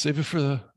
[0.00, 0.60] Save it for the.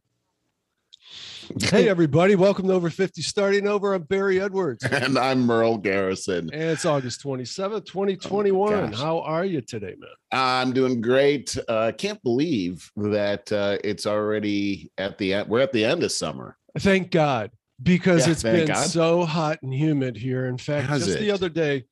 [1.69, 2.35] Hey, everybody.
[2.35, 3.93] Welcome to Over 50 Starting Over.
[3.93, 4.83] I'm Barry Edwards.
[4.91, 6.49] And I'm Merle Garrison.
[6.51, 8.73] And it's August 27th, 2021.
[8.73, 8.97] Oh.
[8.97, 10.09] How are you today, man?
[10.33, 11.57] I'm doing great.
[11.69, 15.47] Uh, can't believe that uh, it's already at the end.
[15.47, 16.57] We're at the end of summer.
[16.79, 17.51] Thank God,
[17.81, 18.87] because Yeah, it's thank been God.
[18.87, 20.47] so hot and humid here.
[20.47, 21.85] In fact, Has just the other day,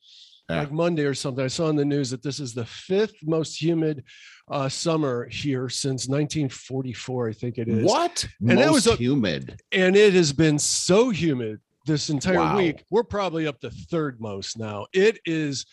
[0.49, 0.59] Yeah.
[0.59, 3.61] like Monday or something, I saw in the news that this is the fifth most
[3.61, 4.03] humid
[4.51, 7.85] uh, summer here since 1944, I think it is.
[7.85, 8.27] What?
[8.41, 9.59] And Most that was a- humid.
[9.71, 12.57] and it has been so humid this entire Wow.
[12.57, 12.83] week.
[12.91, 14.85] We're probably up to third most now.
[14.93, 15.65] It is.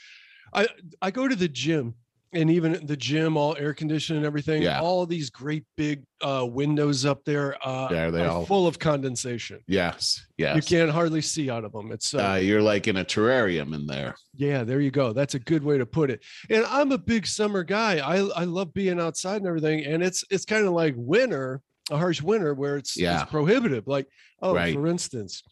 [0.54, 0.66] I
[1.02, 1.94] I go to the gym,
[2.32, 4.62] and even the gym, all air conditioned and everything.
[4.62, 4.80] Yeah.
[4.80, 7.56] All these great big uh, windows up there.
[7.66, 9.60] Uh, Yeah, are they are all- full of condensation.
[9.66, 10.26] Yes.
[10.36, 10.56] Yes.
[10.56, 11.90] You can't hardly see out of them.
[11.92, 14.14] It's uh, Uh, you're like in a terrarium in there.
[14.36, 15.12] yeah, there you go.
[15.12, 16.22] That's a good way to put it.
[16.50, 17.98] And I'm a big summer guy.
[17.98, 19.84] I I love being outside and everything.
[19.86, 23.22] And it's it's kind of like winter, a harsh winter where it's, Yeah.
[23.22, 23.86] it's prohibitive.
[23.86, 24.06] Like,
[24.42, 24.74] oh, Right.
[24.74, 25.42] for instance,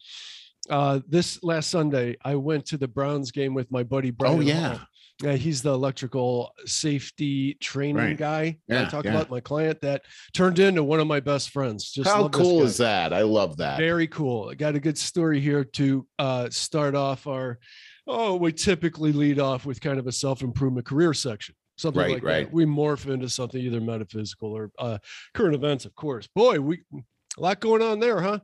[0.69, 4.37] uh, this last Sunday, I went to the Browns game with my buddy Brian.
[4.37, 4.75] Oh, yeah.
[4.75, 4.87] Hall.
[5.23, 8.17] Yeah, he's the electrical safety training Right.
[8.17, 8.57] guy.
[8.67, 9.11] that I Yeah, talk yeah.
[9.11, 11.89] about my client that turned into one of my best friends.
[11.91, 13.13] Just How cool is that?
[13.13, 13.79] I love that.
[13.79, 14.49] Very cool.
[14.49, 17.57] I got a good story here to uh, start off our.
[18.05, 22.13] Oh, we typically lead off with kind of a self improvement career section, something Right,
[22.13, 22.45] like right.
[22.45, 22.53] that.
[22.53, 24.99] We morph into something either metaphysical or uh,
[25.33, 26.27] current events, of course.
[26.27, 28.39] Boy, we a lot going on there, huh?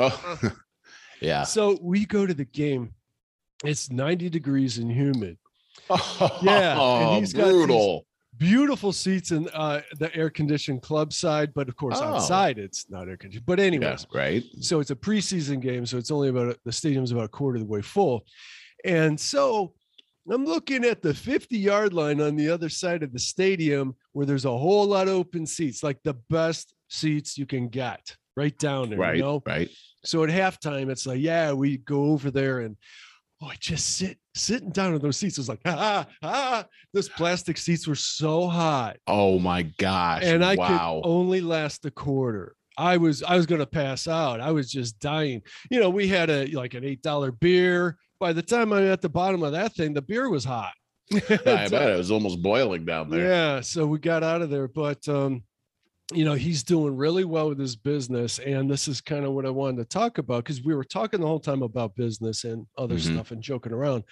[0.00, 0.40] Oh,
[1.20, 1.44] yeah.
[1.44, 2.94] So we go to the game.
[3.64, 5.38] It's 90 degrees and humid.
[6.42, 8.06] Yeah, and he's got brutal.
[8.38, 12.04] Beautiful seats in uh, the air conditioned club side, but of course Oh.
[12.04, 13.46] outside it's not air conditioned.
[13.46, 14.44] But anyways, Yeah, right.
[14.60, 17.56] so it's a preseason game so it's only about a- the stadium's about a quarter
[17.56, 18.26] of the way full
[18.84, 19.72] and so
[20.30, 24.26] i'm looking at the 50 yard line on the other side of the stadium where
[24.26, 28.56] there's a whole lot of open seats like the best seats you can get right
[28.58, 29.16] down there Right.
[29.16, 29.70] you know Right.
[30.04, 32.76] so at halftime it's like yeah we go over there and
[33.40, 37.56] oh i just sit sitting down in those seats was like ah ah those plastic
[37.58, 40.22] seats were so hot Oh my gosh.
[40.24, 41.00] and I wow.
[41.02, 42.54] could only last a quarter.
[42.78, 44.40] I was I was gonna pass out.
[44.40, 45.40] I was just dying.
[45.70, 47.96] You know, we had a like an eight dollar beer.
[48.20, 50.74] By the time I'm at the bottom of that thing, the beer was hot.
[51.14, 51.18] I
[51.68, 53.28] bet it was almost boiling down there.
[53.28, 55.42] Yeah, so we got out of there, but um,
[56.12, 59.44] you know, he's doing really well with his business, and this is kind of what
[59.46, 62.66] I wanted to talk about because we were talking the whole time about business and
[62.78, 63.12] other Mhm.
[63.14, 64.04] stuff and joking around,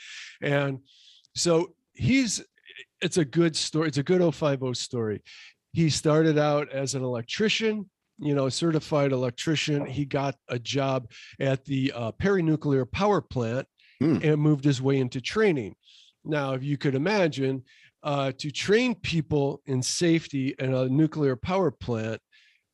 [0.43, 0.81] and
[1.35, 2.43] so he's
[3.01, 3.87] it's a good story.
[3.87, 5.23] It's a good 050 story.
[5.73, 7.89] He started out as an electrician,
[8.19, 9.87] you know, certified electrician.
[9.87, 13.69] He got a job at the uh, Perry Nuclear Power Plant
[14.01, 14.19] Hmm.
[14.23, 15.77] and moved his way into training.
[16.25, 17.63] Now, if you could imagine,
[18.05, 22.21] uh, to train people in safety in a nuclear power plant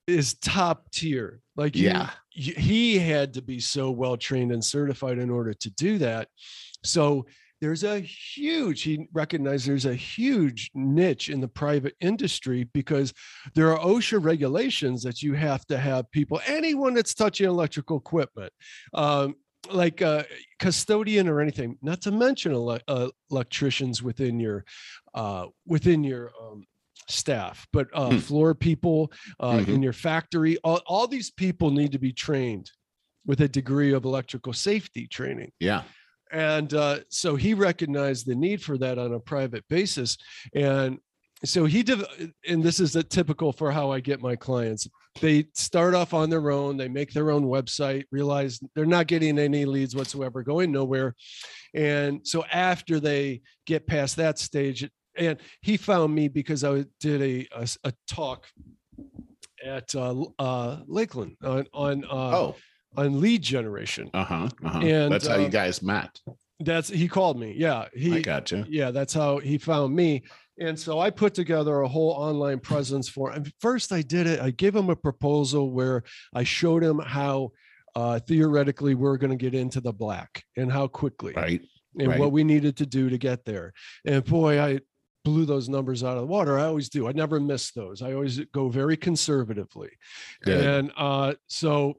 [0.07, 1.41] is top tier.
[1.57, 2.11] Like, you- Yeah.
[2.33, 6.29] you- he had to be so well trained and certified in order to do that.
[6.85, 7.27] So
[7.61, 13.13] there's a huge, he recognized there's a huge niche in the private industry because
[13.55, 18.53] there are OSHA regulations that you have to have people, anyone that's touching electrical equipment,
[18.95, 19.35] um,
[19.69, 20.25] like a
[20.59, 24.65] custodian or anything, not to mention ele- uh, electricians within your
[25.15, 26.65] uh, within your um,
[27.09, 28.19] staff, but uh, Hmm.
[28.19, 29.69] floor people uh, Mhm.
[29.69, 30.57] in your factory.
[30.65, 32.71] All, all these people need to be trained
[33.27, 35.53] with a degree of electrical safety training.
[35.61, 35.83] Yeah.
[36.33, 40.17] And uh, so he recognized the need for that on a private basis.
[40.55, 40.99] And
[41.45, 42.03] so he did,
[42.49, 44.87] and this is a typical for how I get my clients.
[45.21, 49.39] They start off on their own, they make their own website, realize they're not getting
[49.39, 51.15] any leads whatsoever, going nowhere.
[51.75, 57.21] And so after they get past that stage, and he found me because I did
[57.23, 58.47] a, a, a talk
[59.65, 62.57] at uh, uh, Lakeland on, on, uh, Oh.
[62.97, 64.11] on lead generation.
[64.15, 64.49] Uh huh.
[64.65, 64.79] Uh-huh.
[64.79, 66.19] And, That's how you uh, guys met.
[66.61, 67.55] That's he called me.
[67.57, 68.67] Yeah, he I gotcha.
[68.69, 70.23] yeah, that's how he found me.
[70.61, 73.51] And so I put together a whole online presence for him.
[73.61, 74.41] First, I did it.
[74.41, 76.03] I gave him a proposal where
[76.35, 77.53] I showed him how
[77.97, 81.63] uh, theoretically we're going to get into the black and how quickly Right.
[81.99, 82.21] and right.
[82.21, 83.73] what we needed to do to get there.
[84.05, 84.81] And boy, I
[85.25, 86.59] blew those numbers out of the water.
[86.59, 87.09] I always do.
[87.09, 88.03] I never miss those.
[88.03, 89.91] I always go very conservatively.
[90.43, 90.65] Good.
[90.65, 91.97] And uh, so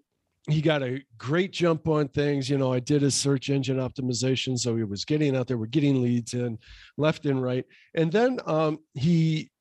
[0.50, 2.50] he got a great jump on things.
[2.50, 4.58] You know, I did his search engine optimization.
[4.58, 6.58] So he was getting out there, we're getting leads in
[6.98, 7.66] left and right.
[7.94, 9.52] And then um, he,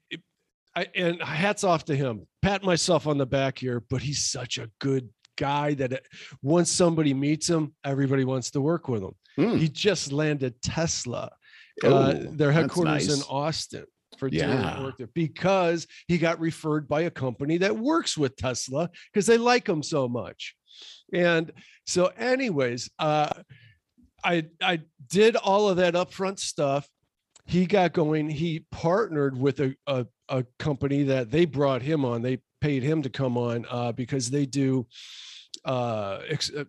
[0.75, 4.56] I, and hats off to him, pat myself on the back here, but he's such
[4.59, 6.03] a good guy that
[6.43, 9.15] once somebody meets him, everybody wants to work with him.
[9.37, 9.56] Hmm.
[9.56, 11.31] He just landed Tesla,
[11.85, 13.23] uh, Oh, their headquarters in.
[13.29, 13.85] Austin.
[14.19, 14.83] For doing Yeah.
[14.83, 19.39] work there because he got referred by a company that works with Tesla because they
[19.39, 20.55] like him so much.
[21.12, 21.53] And
[21.87, 23.31] so, anyways, uh,
[24.23, 26.89] I I did all of that upfront stuff.
[27.47, 28.29] He got going.
[28.31, 32.23] He partnered with a a, a company that they brought him on.
[32.23, 34.87] They paid him to come on uh, because they do.
[35.65, 36.65] Uh, ex- uh,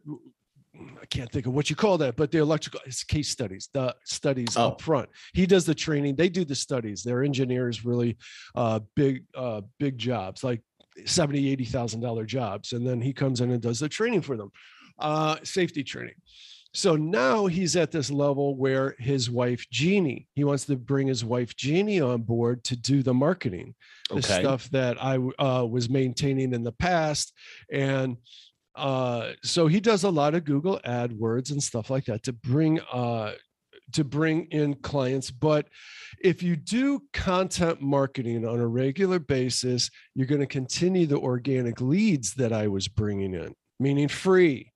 [1.02, 3.96] I can't think of what you call that, but the electrical it's case studies, the
[4.06, 4.70] studies Oh.
[4.70, 5.10] up front.
[5.34, 6.16] He does the training.
[6.16, 7.04] They do the studies.
[7.04, 8.18] They're engineers, really
[8.56, 10.62] uh, big, uh, big jobs, like
[11.06, 12.74] 70, 80,000 dollar jobs.
[12.74, 14.52] And then he comes in and does the training for them,
[15.00, 16.16] uh, safety training.
[16.74, 21.26] So now he's at this level where his wife, Jeannie, he wants to bring his
[21.26, 23.76] wife, Jeannie, on board to do the marketing,
[24.10, 27.34] the stuff that I uh, was maintaining in the past.
[27.70, 28.16] And
[28.76, 32.80] uh, so he does a lot of Google AdWords and stuff like that to bring
[32.92, 33.34] uh,
[33.94, 35.32] to bring in clients.
[35.32, 35.68] But
[36.24, 41.82] if you do content marketing on a regular basis, you're going to continue the organic
[41.82, 44.72] leads that I was bringing in, meaning free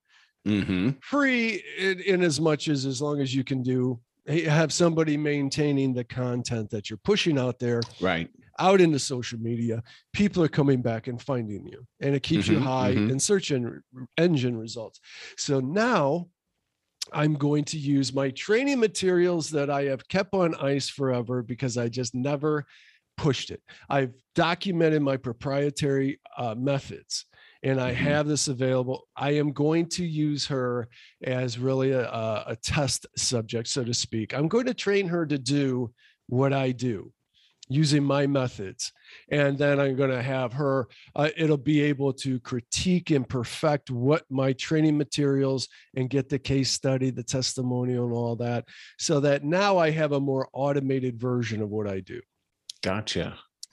[0.46, 5.18] hmm free in, in as much as as long as you can do have somebody
[5.18, 8.30] maintaining the content that you're pushing out there Right.
[8.60, 9.81] Out into social media
[10.13, 13.12] people are coming back and finding you and it keeps you Mhm, high mhm.
[13.12, 13.81] in search en-
[14.18, 15.00] engine results
[15.38, 16.28] so now
[17.13, 21.78] i'm going to use my training materials that i have kept on ice forever because
[21.78, 22.66] i just never
[23.18, 27.25] pushed it i've documented my proprietary uh, methods
[27.63, 27.96] and I Mhm.
[27.96, 29.08] have this available.
[29.16, 30.88] I am going to use her
[31.24, 34.36] as really a, a test subject, so to speak.
[34.36, 35.92] I'm going to train her to do
[36.28, 37.12] what I do
[37.68, 38.92] using my methods.
[39.30, 43.90] And then I'm going to have her, uh, it'll be able to critique and perfect
[43.90, 48.66] what my training materials and get the case study, the testimonial, and all that.
[49.00, 52.22] So that now I have a more automated version of what I do.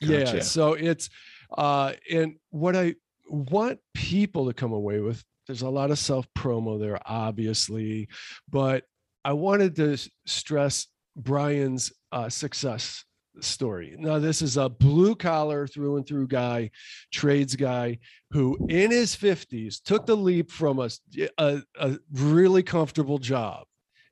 [0.00, 0.36] Gotcha.
[0.36, 0.42] Yeah.
[0.42, 1.10] So it's
[1.56, 2.94] uh and what I
[3.26, 8.08] want people to come away with, there's a lot of self promo there, obviously,
[8.48, 8.84] but
[9.24, 13.04] I wanted to stress Brian's uh success
[13.40, 13.96] story.
[13.98, 16.70] Now, this is a blue collar through and through guy,
[17.12, 17.98] trades guy
[18.30, 20.90] who in his 50s took the leap from a
[21.38, 23.64] a really comfortable job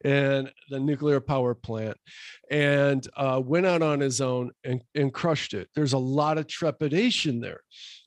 [0.04, 1.96] and the nuclear power plant
[2.50, 5.68] and uh, went out on his own and, and crushed it.
[5.74, 7.60] There's a lot of trepidation there.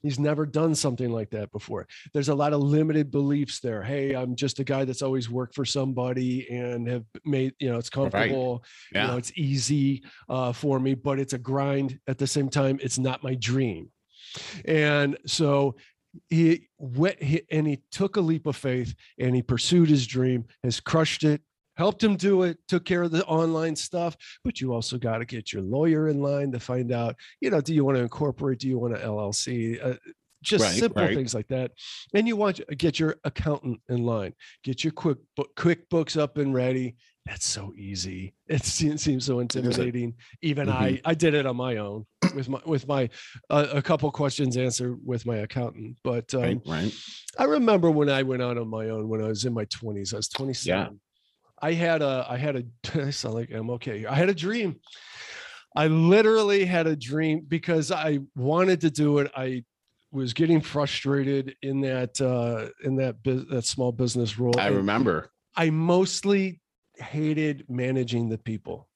[0.04, 1.88] He's never done something like that before.
[2.14, 3.82] There's a lot of limited beliefs there.
[3.82, 7.78] Hey, I'm just a guy that's always worked for somebody and have made, you know,
[7.78, 8.64] it's comfortable,
[8.94, 12.80] you know, it's easy uh, for me, but it's a grind at the same time.
[12.82, 13.90] It's not my dream.
[14.66, 15.78] And so
[16.30, 20.46] he went he, and he took a leap of faith and he pursued his dream,
[20.64, 21.42] has crushed it,
[21.76, 24.16] helped him do it, took care of the online stuff.
[24.44, 27.62] But you also got to get your lawyer in line to find out, you know,
[27.62, 28.60] do you want to incorporate?
[28.60, 29.84] Do you want to LLC?
[29.84, 29.96] Uh,
[30.42, 31.16] just Right, simple right.
[31.16, 31.72] things like that.
[32.14, 34.34] And you want to get your accountant in line,
[34.64, 36.96] get your quick book, QuickBooks up and ready.
[37.26, 38.34] That's so easy.
[38.50, 40.16] It seems, seems so intimidating.
[40.42, 40.74] Even Mhm.
[40.74, 42.06] I, I did it on my own
[42.36, 43.10] with my with my
[43.50, 45.96] uh, a couple questions answered with my accountant.
[46.04, 46.94] But um, Right.
[47.40, 50.14] I remember when I went out on my own when I was in my 20s.
[50.14, 51.00] I was 27.
[51.64, 52.64] I had a I had a
[53.08, 54.06] I sound like I'm okay.
[54.06, 54.82] I had a dream.
[55.76, 59.32] I literally had a dream because I wanted to do it.
[59.36, 59.64] I
[60.12, 64.60] was getting frustrated in that uh in that bus- that small business role.
[64.60, 65.32] I remember.
[65.56, 66.60] I mostly
[66.98, 68.90] hated managing the people.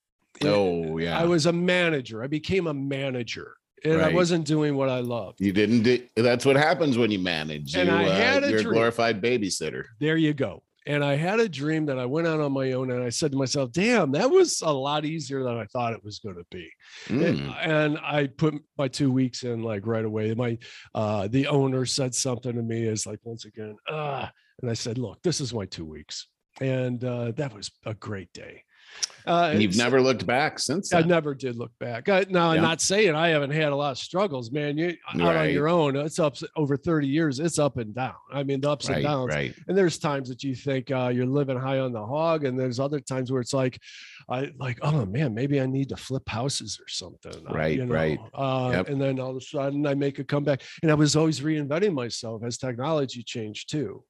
[0.43, 1.17] Oh yeah.
[1.17, 2.21] I was a manager.
[2.21, 3.55] I became a manager.
[3.85, 5.39] And I wasn't doing what I loved.
[5.39, 7.75] you didn't do that's what happens when you manage.
[7.77, 8.73] And you, I had a you're dream.
[8.73, 9.83] glorified babysitter.
[10.01, 10.63] there you go.
[10.87, 13.31] And I had a dream that I went out on my own and I said
[13.33, 16.45] to myself, damn, that was a lot easier than I thought it was going to
[16.49, 16.69] be.
[17.09, 17.55] And- Mm.
[17.67, 20.33] And I put my two weeks in like right away.
[20.33, 20.57] My
[20.95, 24.27] uh the owner said something to me as like once again, uh,
[24.61, 26.27] and I said, look, this is my two weeks.
[26.61, 28.63] And uh that was a great day.
[29.25, 32.07] Uh And you've never looked back since I never did look back.
[32.07, 34.77] I, now, I'm not saying I haven't had a lot of struggles, man.
[34.77, 35.97] You out on your own.
[35.97, 37.39] It's up over 30 years.
[37.39, 38.13] It's up and down.
[38.31, 39.33] I mean, the ups and downs.
[39.33, 39.53] Right.
[39.67, 42.79] And there's times that you think uh, you're living high on the hog, and there's
[42.79, 43.77] other times where it's like,
[44.29, 47.33] I like, oh man, maybe I need to flip houses or something.
[47.49, 47.93] uh, Right, you know?
[47.93, 48.19] right.
[48.33, 48.89] Uh, Yep.
[48.89, 51.93] And then all of a sudden, I make a comeback, and I was always reinventing
[51.93, 54.05] myself as technology changed too.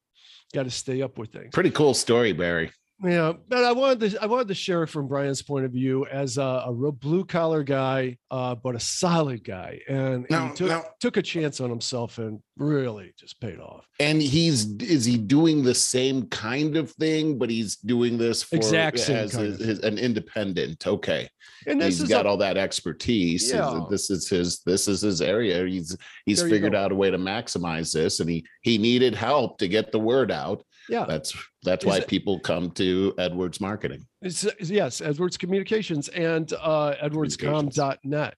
[0.54, 1.50] Got to stay up with things.
[1.54, 2.72] Pretty cool story, Barry.
[3.04, 6.08] Yeah, but I wanted to I wanted to share it from Brian's point of view
[6.08, 10.56] as a, a real blue collar guy, uh, but a solid guy, and, Now- he
[10.56, 13.86] took, now- took a chance on himself and really just paid off.
[14.00, 18.56] And he's is he doing the same kind of thing, but he's doing this for
[18.56, 20.88] Exact as his, an independent.
[20.88, 21.30] Okay.
[21.68, 23.52] And this he's is got a- all that expertise.
[23.52, 23.86] Yeah.
[23.92, 25.66] This is his this is his area.
[25.68, 29.60] He's he's There figured out a way to maximize this and he he needed help
[29.60, 30.64] to get the word out.
[30.90, 31.06] Yeah.
[31.06, 34.06] That's that's why it- people come to Edwards Marketing.
[34.22, 38.36] It's, yes, Edwards Communications and uh, edwardscom.net.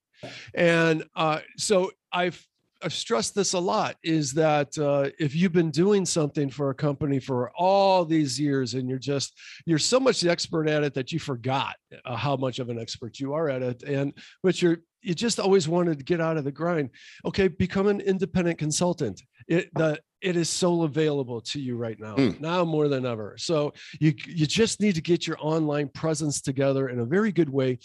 [0.54, 2.46] And uh, so I've,
[2.82, 6.76] I've stressed this a lot is that uh, if you've been doing something for a
[6.76, 10.94] company for all these years and you're just, you're so much the expert at it
[10.94, 11.76] that you forgot
[12.06, 13.84] uh, how much of an expert you are at it.
[13.84, 14.14] And,
[14.44, 16.90] but you're, you just always wanted to get out of the grind.
[17.26, 17.48] Okay.
[17.48, 19.22] Become an independent consultant.
[19.48, 22.40] It, the, it is so available to you right now, Mm.
[22.42, 23.36] now more than ever.
[23.38, 27.50] So you you just need to get your online presence together in a very good
[27.50, 27.80] way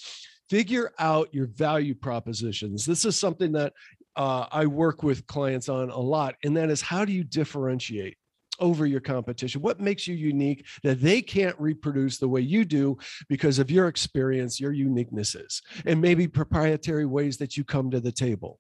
[0.50, 3.72] figure out your value propositions this is something that
[4.16, 8.18] uh, i work with clients on a lot and that is how do you differentiate
[8.60, 9.60] over your competition?
[9.60, 13.88] What makes you unique that they can't reproduce the way you do because of your
[13.88, 18.58] experience your uniquenesses and maybe proprietary ways that you come to the table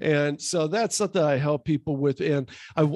[0.00, 2.48] and so that's something i help people with and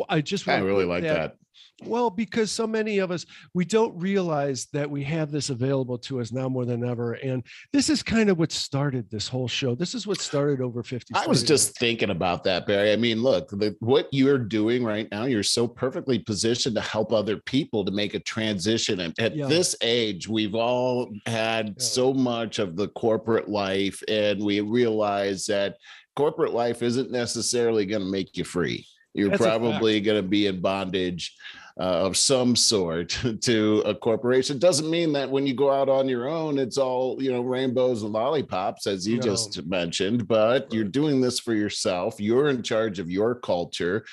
[0.08, 1.36] I just I really like that.
[1.84, 6.20] well, because so many of us, we don't realize that we have this available to
[6.20, 7.14] us now more than ever.
[7.14, 9.74] And this is kind of what started this whole show.
[9.74, 11.14] This is what started over 50.
[11.14, 12.92] I was just thinking about that, Barry.
[12.92, 17.12] I mean, look, the, what you're doing right now, you're so perfectly positioned to help
[17.12, 19.00] other people to make a transition.
[19.00, 19.48] And at Yeah.
[19.48, 21.72] this age, we've all had Yeah.
[21.78, 25.76] so much of the corporate life, and we realize that
[26.16, 28.86] corporate life isn't necessarily going to make you free.
[29.14, 31.36] You're That's probably going to be in bondage
[31.78, 33.10] uh, of some sort
[33.42, 34.58] to a corporation.
[34.58, 38.02] Doesn't mean that when you go out on your own, it's all you know, rainbows
[38.04, 39.22] and lollipops, as you No.
[39.22, 40.26] just mentioned.
[40.28, 42.20] But you're doing this for yourself.
[42.20, 44.04] You're in charge of your culture.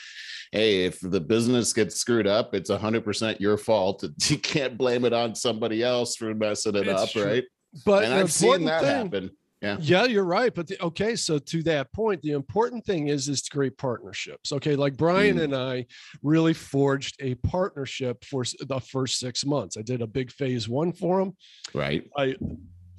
[0.51, 4.03] Hey, if the business gets screwed up, it's 100% your fault.
[4.29, 7.23] You can't blame it on somebody else for messing it It's up, true.
[7.23, 7.43] right?
[7.85, 9.29] but and I've seen that thing- happen.
[9.61, 9.77] Yeah.
[9.81, 10.53] Yeah, you're right.
[10.53, 14.53] But the, okay, so to that point, the important thing is is to create partnerships.
[14.53, 15.43] Okay, like Brian Mm.
[15.43, 15.85] and I
[16.23, 19.75] really forged a partnership for the first six months.
[19.77, 21.35] I did a big phase one for him.
[21.73, 22.09] Right.
[22.15, 22.35] I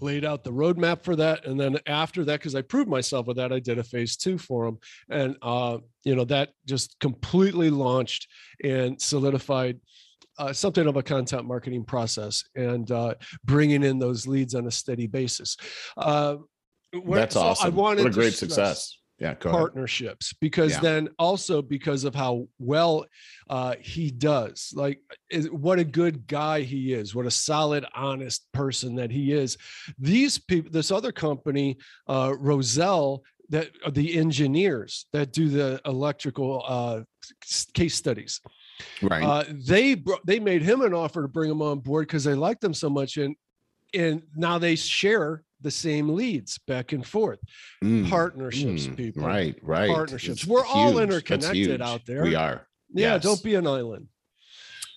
[0.02, 3.36] laid out the roadmap for that, and then after that, because I proved myself with
[3.38, 4.78] that, I did a phase two for him,
[5.10, 8.26] and uh, you know that just completely launched
[8.64, 9.78] and solidified
[10.38, 14.70] uh, something of a content marketing process and uh, bringing in those leads on a
[14.70, 15.56] steady basis.
[15.96, 16.37] Uh,
[16.92, 17.66] what- That's so awesome.
[17.66, 18.96] I wanted what a great success.
[19.18, 19.34] Yeah.
[19.34, 20.80] Partnerships because Yeah.
[20.80, 23.04] then also because of how well
[23.50, 24.99] uh, he does like
[25.30, 29.58] is, what a good guy he is what a solid honest person that he is
[29.99, 31.76] these people this other company
[32.08, 37.00] uh, roselle that the engineers that do the electrical uh,
[37.75, 38.40] case studies
[39.02, 39.22] Right.
[39.22, 42.62] uh, they they made him an offer to bring him on board because they liked
[42.64, 43.37] him so much and
[43.94, 47.38] and now they share the same leads back and forth
[47.84, 49.58] Mm, partnerships mm, people Right.
[49.62, 49.90] Right.
[49.90, 50.42] partnerships.
[50.42, 51.26] It's We're all huge.
[51.26, 52.22] That's interconnected out there.
[52.22, 52.66] We are.
[52.94, 53.22] yeah Yes.
[53.22, 54.08] don't be an island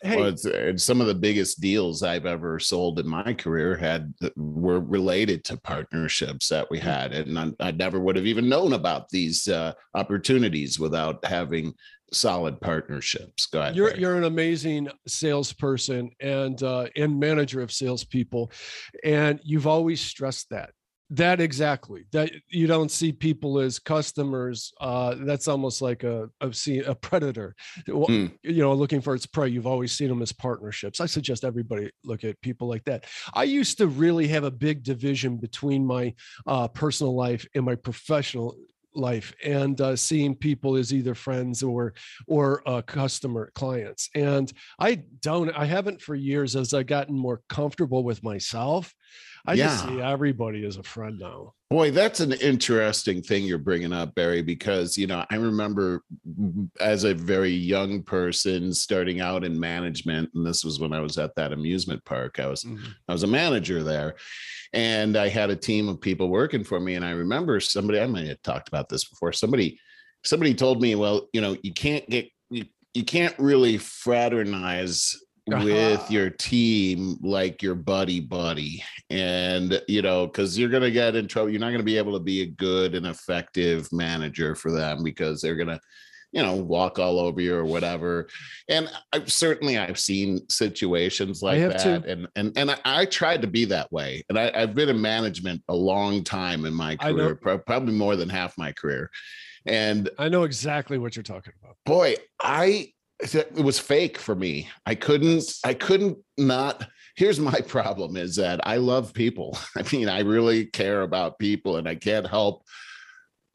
[0.04, 3.76] hey Well, it's, it's some of the biggest deals I've ever sold in my career
[3.76, 8.50] had were related to partnerships that we had, and I, I never would have even
[8.50, 11.74] known about these uh, opportunities without having
[12.12, 13.46] solid partnerships.
[13.48, 13.76] Go ahead.
[13.76, 14.02] you're Barry.
[14.02, 18.52] you're an amazing salesperson and uh, and manager of salespeople,
[19.04, 20.72] and you've always stressed that.
[21.10, 22.06] That exactly.
[22.12, 24.74] That you don't see people as customers.
[24.80, 27.56] Uh, that's almost like a a, see- a predator.
[27.86, 28.28] Hmm.
[28.42, 29.50] You know, looking for its prey.
[29.50, 31.00] You've always seen them as partnerships.
[31.00, 33.06] I suggest everybody look at people like that.
[33.34, 36.16] I used to really have a big division between my
[36.48, 38.56] uh, personal life and my professional
[38.96, 41.94] life and uh, seeing people as either friends or
[42.28, 47.42] or uh, customer clients and i don't i haven't for years as i've gotten more
[47.50, 48.94] comfortable with myself
[49.46, 53.94] i just see everybody as a friend now Boy, that's an interesting thing you're bringing
[53.94, 56.04] up, Barry, because, you know, I remember
[56.80, 61.18] as a very young person starting out in management, and this was when I was
[61.18, 62.40] at that amusement park.
[62.40, 62.92] I was mm-hmm.
[63.08, 64.18] I was a manager there,
[64.74, 66.94] and I had a team of people working for me.
[66.94, 69.34] And I remember somebody I might have talked about this before.
[69.34, 69.80] Somebody
[70.24, 75.16] somebody told me, well, you know, you can't get you, you can't really fraternize
[75.48, 76.08] with Aha.
[76.10, 81.28] your team like your buddy buddy and you know because you're going to get in
[81.28, 84.72] trouble you're not going to be able to be a good and effective manager for
[84.72, 85.80] them because they're going to
[86.32, 88.28] you know walk all over you or whatever
[88.70, 92.10] and i certainly i've seen situations like that too.
[92.10, 95.00] and and and I, I, tried to be that way and I, have been in
[95.00, 99.12] management a long time in my career probably more than half my career
[99.66, 102.92] and i know exactly what you're talking about boy i
[103.24, 108.60] it was fake for me i couldn't i couldn't not here's my problem is that
[108.68, 112.64] i love people i mean i really care about people and i can't help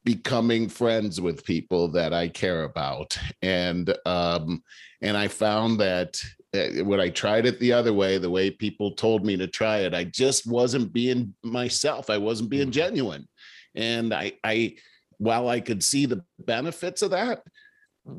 [0.08, 3.18] becoming friends with people that I care about.
[3.42, 4.62] And um,
[5.02, 6.18] and I found that
[6.54, 9.80] uh, when I tried it the other way, the way people told me to try
[9.80, 12.08] it, I just wasn't being myself.
[12.08, 12.82] I wasn't being mm-hmm.
[12.82, 13.28] genuine.
[13.74, 14.76] And I I
[15.18, 17.42] while I could see the benefits of that,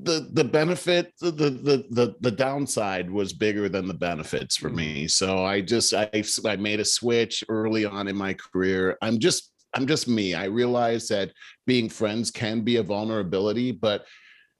[0.03, 4.77] the the benefit the the the the downside was bigger than the benefits for mm-hmm.
[4.77, 6.09] me so i just i
[6.45, 10.33] i made a switch early on in my career i'm just I'm just me.
[10.33, 11.31] I realize that
[11.67, 14.05] being friends can be a vulnerability, but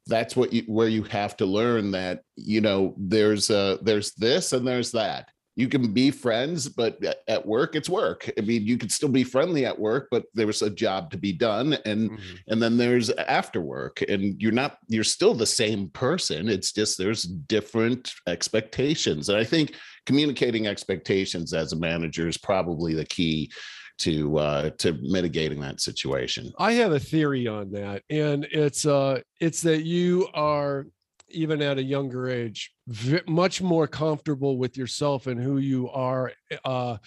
[0.07, 4.53] that's what you where you have to learn that you know there's uh there's this
[4.53, 5.29] and there's that
[5.59, 6.97] you can be friends but
[7.27, 10.47] at work it's work i mean you could still be friendly at work but there
[10.47, 12.35] was a job to be done and mm-hmm.
[12.47, 16.97] and then there's after work and you're not you're still the same person it's just
[16.97, 19.75] there's different expectations and i think
[20.05, 23.51] communicating expectations as a manager is probably the key
[23.99, 26.53] to uh, to mitigating that situation.
[26.57, 30.87] I have a theory on that, and it's uh, it's that you are
[31.31, 36.31] even at a younger age v- much more comfortable with yourself and who you are
[36.65, 36.97] uh,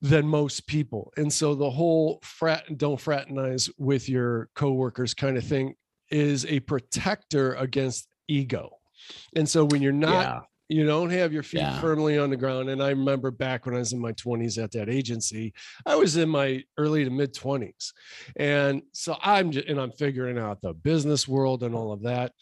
[0.00, 5.44] than most people, and so the whole frat don't fraternize with your coworkers kind of
[5.44, 5.74] thing
[6.10, 8.70] is a protector against ego.
[9.34, 11.80] And so when you're not yeah you don't have your feet yeah.
[11.80, 14.72] firmly on the ground and i remember back when i was in my 20s at
[14.72, 15.52] that agency
[15.84, 17.92] i was in my early to mid 20s
[18.36, 22.32] and so i'm just and i'm figuring out the business world and all of that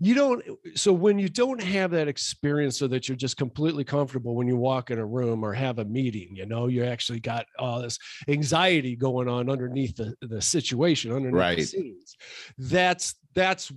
[0.00, 0.42] you don't
[0.74, 4.56] so when you don't have that experience so that you're just completely comfortable when you
[4.56, 7.98] walk in a room or have a meeting you know you actually got all this
[8.28, 11.58] anxiety going on underneath the, the situation underneath right.
[11.58, 12.16] the scenes
[12.58, 13.72] that's that's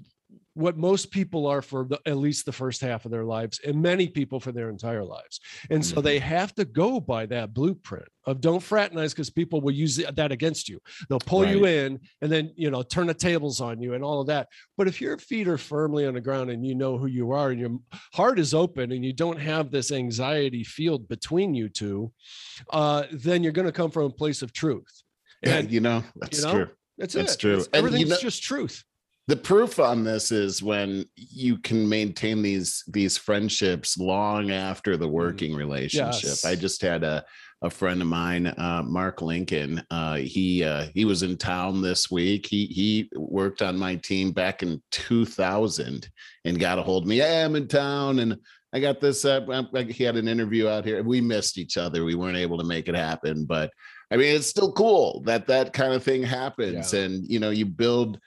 [0.56, 3.82] what most people are for the, at least the first half of their lives and
[3.82, 5.40] many people for their entire lives.
[5.70, 6.28] And so they mm-hmm.
[6.28, 10.70] have to go by that blueprint of don't fraternize because people will use that against
[10.70, 10.80] you.
[11.10, 11.56] They'll pull right.
[11.56, 14.48] you in and then you know turn the tables on you and all of that.
[14.78, 17.50] But if your feet are firmly on the ground and you know who you are
[17.50, 17.80] and your
[18.14, 22.12] heart is open and you don't have this anxiety field between you two
[22.70, 25.04] uh, then you're going to come from a place of truth.
[25.42, 26.70] And yeah, you know that's you know, true.
[26.98, 27.40] that's, that's it.
[27.40, 27.58] true.
[27.58, 28.84] It's, everything's you know, just truth
[29.28, 35.06] the proof on this is when you can maintain these these friendships long after the
[35.06, 35.16] mm-hmm.
[35.16, 36.46] working relationship yes.
[36.46, 37.24] i just had a
[37.62, 42.12] a friend of mine uh, mark lincoln uh, he uh, he was in town this
[42.12, 46.10] week he he worked on my team back in 2000
[46.44, 48.38] and got a hold of me hey, i'm in town and
[48.74, 49.40] i got this uh,
[49.88, 52.90] he had an interview out here we missed each other we weren't able to make
[52.90, 53.72] it happen but
[54.12, 57.00] i mean it's still cool that that kind of thing happens yeah.
[57.00, 58.20] and you know you build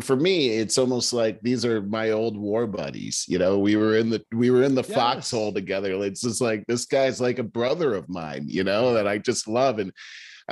[0.00, 3.96] for me it's almost like these are my old war buddies you know we were
[3.96, 4.94] in the we were in the yes.
[4.94, 9.08] foxhole together it's just like this guy's like a brother of mine you know that
[9.08, 9.92] i just love and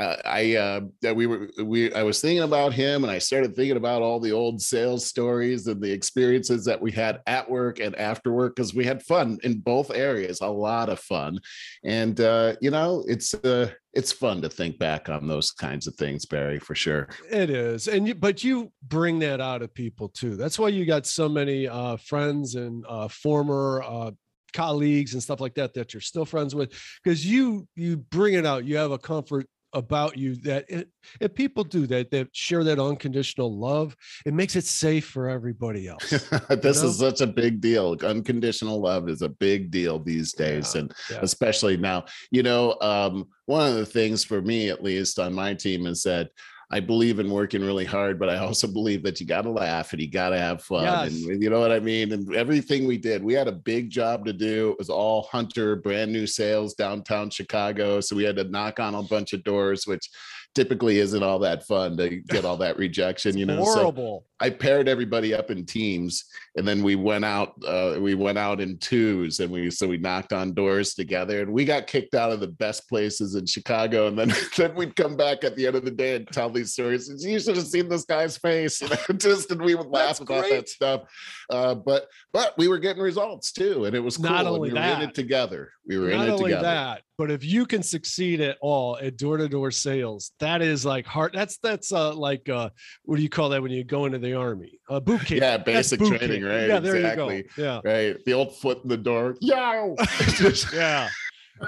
[0.01, 0.81] uh, I uh,
[1.15, 4.33] we were we I was thinking about him, and I started thinking about all the
[4.33, 8.75] old sales stories and the experiences that we had at work and after work because
[8.75, 11.39] we had fun in both areas, a lot of fun,
[11.85, 15.95] and uh, you know it's uh, it's fun to think back on those kinds of
[15.97, 17.11] things, Barry, for sure.
[17.31, 20.35] It is, and you, but you bring that out of people too.
[20.35, 24.15] That's why you got so many uh, friends and former
[24.55, 26.73] colleagues and stuff like that that you're still friends with
[27.05, 28.65] because you you bring it out.
[28.65, 30.89] You have a comfort about you that it,
[31.21, 35.89] if people do that that share that unconditional love it makes it safe for everybody
[35.89, 36.11] else
[36.51, 36.89] this know?
[36.89, 40.95] is such a big deal unconditional love is a big deal these days yeah, and
[41.11, 41.19] yeah.
[41.23, 45.55] especially now you know um, one of the things for me at least on my
[45.55, 46.31] team is that
[46.73, 49.93] I believe in working really hard, but I also believe that you got to laugh
[49.93, 50.85] and you got to have fun.
[50.85, 51.25] Yes.
[51.25, 52.13] And you know what I mean?
[52.13, 54.71] And everything we did, we had a big job to do.
[54.71, 58.01] It was all Hunter, brand new sales downtown Chicago.
[58.01, 60.09] So we had to knock on a bunch of doors, which
[60.55, 63.63] typically isn't all that fun to get all that rejection, you know.
[63.63, 64.25] Horrible.
[64.25, 66.25] So I paired everybody up in teams
[66.57, 69.99] and then we went out uh, we went out in twos and we so we
[69.99, 74.09] knocked on doors together and we got kicked out of the best places in Chicago
[74.09, 76.73] and then then we'd come back at the end of the day and tell these
[76.73, 77.09] stories.
[77.23, 80.21] You should have seen this guy's face, you know, just and we would laugh That's
[80.21, 80.53] about great.
[80.53, 81.03] that stuff.
[81.51, 84.31] Uh, but but we were getting results too, and it was cool.
[84.31, 85.73] Not only we were in it together.
[85.87, 86.63] We were in it together.
[86.63, 91.35] That, but if you can succeed at all at door-to-door sales, that is like hard.
[91.35, 92.71] That's that's uh like uh
[93.05, 94.81] what do you call that when you go into the army?
[94.89, 95.43] Uh boot camp.
[95.43, 96.45] Yeah, basic training, camp.
[96.45, 96.67] right?
[96.69, 97.37] Yeah, there Exactly.
[97.37, 97.63] you go.
[97.63, 97.81] Yeah.
[97.85, 98.25] Right.
[98.25, 99.37] The old foot in the door.
[99.43, 99.95] Yeah.
[100.73, 101.11] Yeah.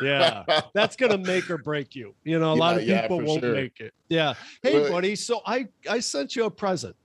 [0.03, 0.45] Yeah.
[0.73, 2.15] That's gonna make or break you.
[2.25, 3.53] You know, a lot of Yeah, yeah, people won't sure.
[3.53, 3.93] make it.
[4.09, 4.33] Yeah.
[4.63, 5.15] Hey, buddy.
[5.17, 6.97] So I I sent you a present.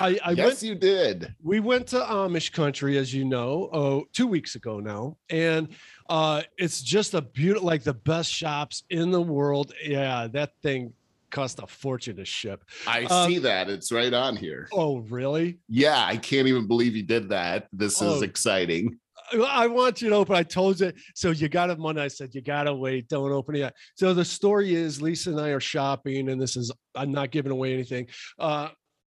[0.00, 1.34] I, I yes, went you did.
[1.42, 5.16] we went to Amish country, as you know, oh, two weeks ago now.
[5.30, 5.68] And
[6.12, 9.72] uh it's just a beautiful, like the best shops in the world.
[9.82, 10.92] Yeah, that thing
[11.30, 12.62] cost a fortune to ship.
[12.86, 13.70] I Um, see that.
[13.70, 14.68] It's right on here.
[14.72, 15.58] Oh, really?
[15.68, 17.68] Yeah, I can't even believe you did that.
[17.72, 18.14] This Oh.
[18.16, 18.98] is exciting.
[19.32, 20.36] I- want you to open.
[20.36, 20.92] I told you.
[21.14, 22.02] So you got it Monday.
[22.02, 23.08] I said, you got to wait.
[23.08, 23.74] Don't open it yet.
[23.94, 27.50] So the story is Lisa and I are shopping, and this is, I'm not giving
[27.52, 28.08] away anything.
[28.38, 28.68] Uh,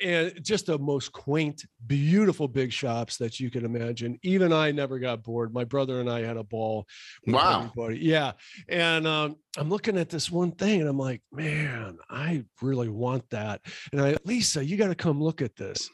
[0.04, 4.20] and just the most quaint, beautiful big shops that you can imagine.
[4.24, 5.54] Even I never got bored.
[5.54, 6.86] My brother and I had a ball.
[7.26, 7.72] Wow.
[7.76, 8.00] everybody.
[8.00, 8.34] Yeah.
[8.68, 13.30] And um, I'm looking at this one thing and I'm like, man, I really want
[13.30, 13.62] that.
[13.92, 15.90] And I, Lisa, you got to come look at this.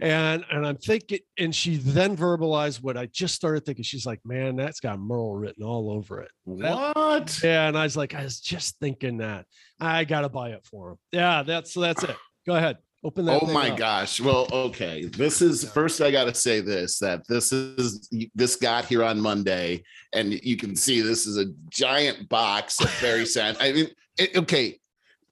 [0.00, 3.84] And and I'm thinking, and she then verbalized what I just started thinking.
[3.84, 6.30] She's like, man, that's got Merle written all over it.
[6.44, 7.40] What?
[7.42, 7.68] Yeah.
[7.68, 9.46] And I was like, I was just thinking that
[9.80, 10.96] I got to buy it for him.
[11.12, 11.42] Yeah.
[11.42, 12.16] That's so that's it.
[12.46, 12.76] Go ahead.
[13.04, 13.42] Open that.
[13.42, 13.76] Oh my up.
[13.78, 14.18] gosh.
[14.20, 15.04] Well, okay.
[15.04, 19.20] This is first I got to say this that this is this got here on
[19.20, 23.58] Monday and you can see this is a giant box of very sad.
[23.60, 23.88] I mean,
[24.18, 24.66] it, okay.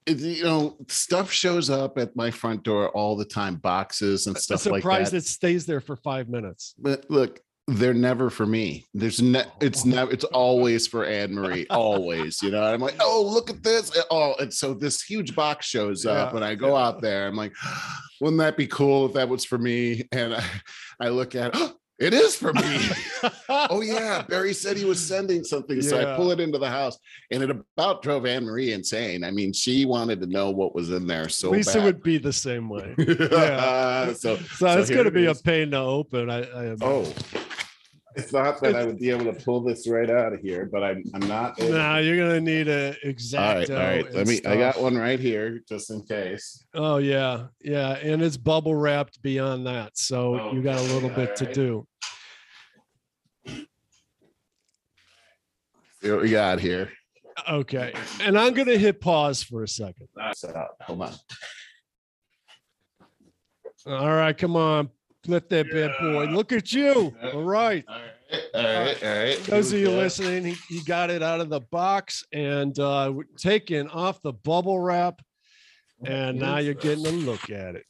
[0.06, 4.36] it- you know, stuff shows up at my front door all the time, boxes and
[4.36, 4.80] stuff like that.
[4.80, 5.18] Surprised that.
[5.18, 6.74] it stays there for five minutes.
[6.78, 8.86] But look, they're never for me.
[8.92, 9.90] There's no, it's oh.
[9.90, 12.42] never, it's always for Anne Marie, always.
[12.42, 13.96] You know, I'm like, oh, look at this.
[14.10, 17.26] Oh, and so this huge box shows up, Yeah, and I go out there.
[17.26, 17.52] I'm like,
[18.20, 20.08] wouldn't that be cool if that was for me?
[20.12, 20.44] And I,
[21.00, 22.80] I look at, oh, it is for me.
[23.48, 26.98] oh yeah, Barry said he was sending something, so I pull it into the house,
[27.30, 29.22] and it about drove Anne Marie insane.
[29.22, 31.84] I mean, she wanted to know what was in there so Lisa bad.
[31.84, 32.94] would be the same way.
[32.98, 34.12] yeah.
[34.14, 36.28] so So, it's here going to be a pain to open.
[36.28, 36.76] I, I.
[36.80, 37.12] Oh,
[38.20, 41.02] thought that I would be able to pull this right out of here, but I'm
[41.14, 41.58] I'm not.
[41.58, 42.02] No, to.
[42.02, 43.38] you're gonna need a X-Acto.
[43.38, 44.14] right, all right.
[44.14, 44.40] Let me.
[44.46, 46.64] I got one right here just in case.
[46.74, 51.36] Oh yeah, yeah, and it's bubble wrapped beyond that, so you got a little bit
[51.36, 51.86] to do.
[56.02, 56.90] See what we got here.
[57.48, 60.08] Okay, and I'm gonna hit pause for a second.
[60.82, 61.12] Hold on.
[63.86, 64.90] All right, come on,
[65.24, 66.24] flip that bad boy.
[66.26, 67.14] Look at you.
[67.32, 67.84] All right.
[67.88, 69.44] All right, all right, all right.
[69.44, 69.96] Those of you go.
[69.96, 74.80] listening, he, he got it out of the box and uh, taken off the bubble
[74.80, 75.20] wrap,
[76.04, 77.84] and now you're getting a look at it.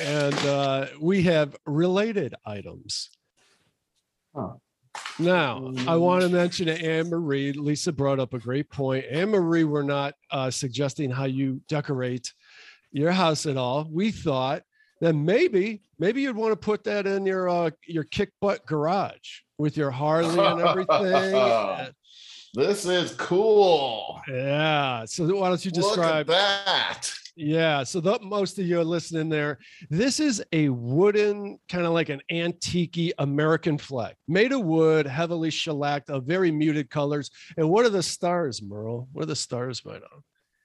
[0.00, 3.10] and uh, we have related items.
[4.34, 4.54] Huh.
[5.18, 7.52] Now, I want to mention to Anne Marie.
[7.52, 9.04] Lisa brought up a great point.
[9.10, 12.32] Anne Marie, we're not uh, suggesting how you decorate
[12.94, 13.86] your house at all.
[13.90, 14.62] We thought
[15.00, 19.40] that maybe, maybe you'd want to put that in your uh, your kick butt garage
[19.58, 21.92] with your Harley and everything.
[22.56, 24.20] This is cool.
[24.28, 25.04] yeah.
[25.06, 26.30] So why don't you describe?
[26.30, 27.10] at that.
[27.34, 27.82] Yeah.
[27.82, 29.58] So the, most of you are listening there.
[29.90, 35.50] This is a wooden, kind of like an antique American flag, made of wood, heavily
[35.50, 37.28] shellacked, of very muted colors.
[37.56, 39.08] And what are the stars, Merle?
[39.10, 40.22] What are the stars made of?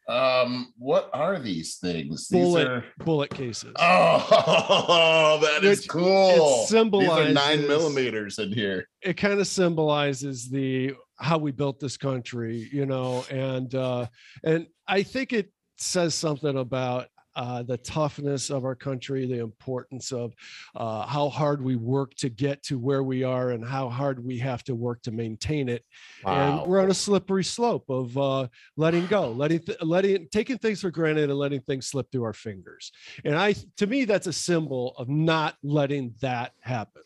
[0.10, 2.28] Um, what are these things?
[2.30, 2.84] These Bullet are.
[3.06, 3.74] bullet cases.
[3.80, 6.60] Oh, that is Which it cool.
[6.62, 8.88] These symbolizes- nine millimeters in here.
[9.02, 14.08] it kind of symbolizes the how we built this country, you know, and uh,
[14.43, 17.08] and I think it says something about
[17.39, 20.34] uh, the toughness of our country, the importance of
[20.75, 24.38] uh, how hard we work to get to where we are, and how hard we
[24.38, 25.86] have to work to maintain it.
[26.25, 30.82] And we're on a slippery slope of uh, letting go, letting th- letting taking things
[30.82, 32.91] for granted and letting things slip through our fingers.
[33.23, 37.04] And I, to me, that's a symbol of not letting that happen.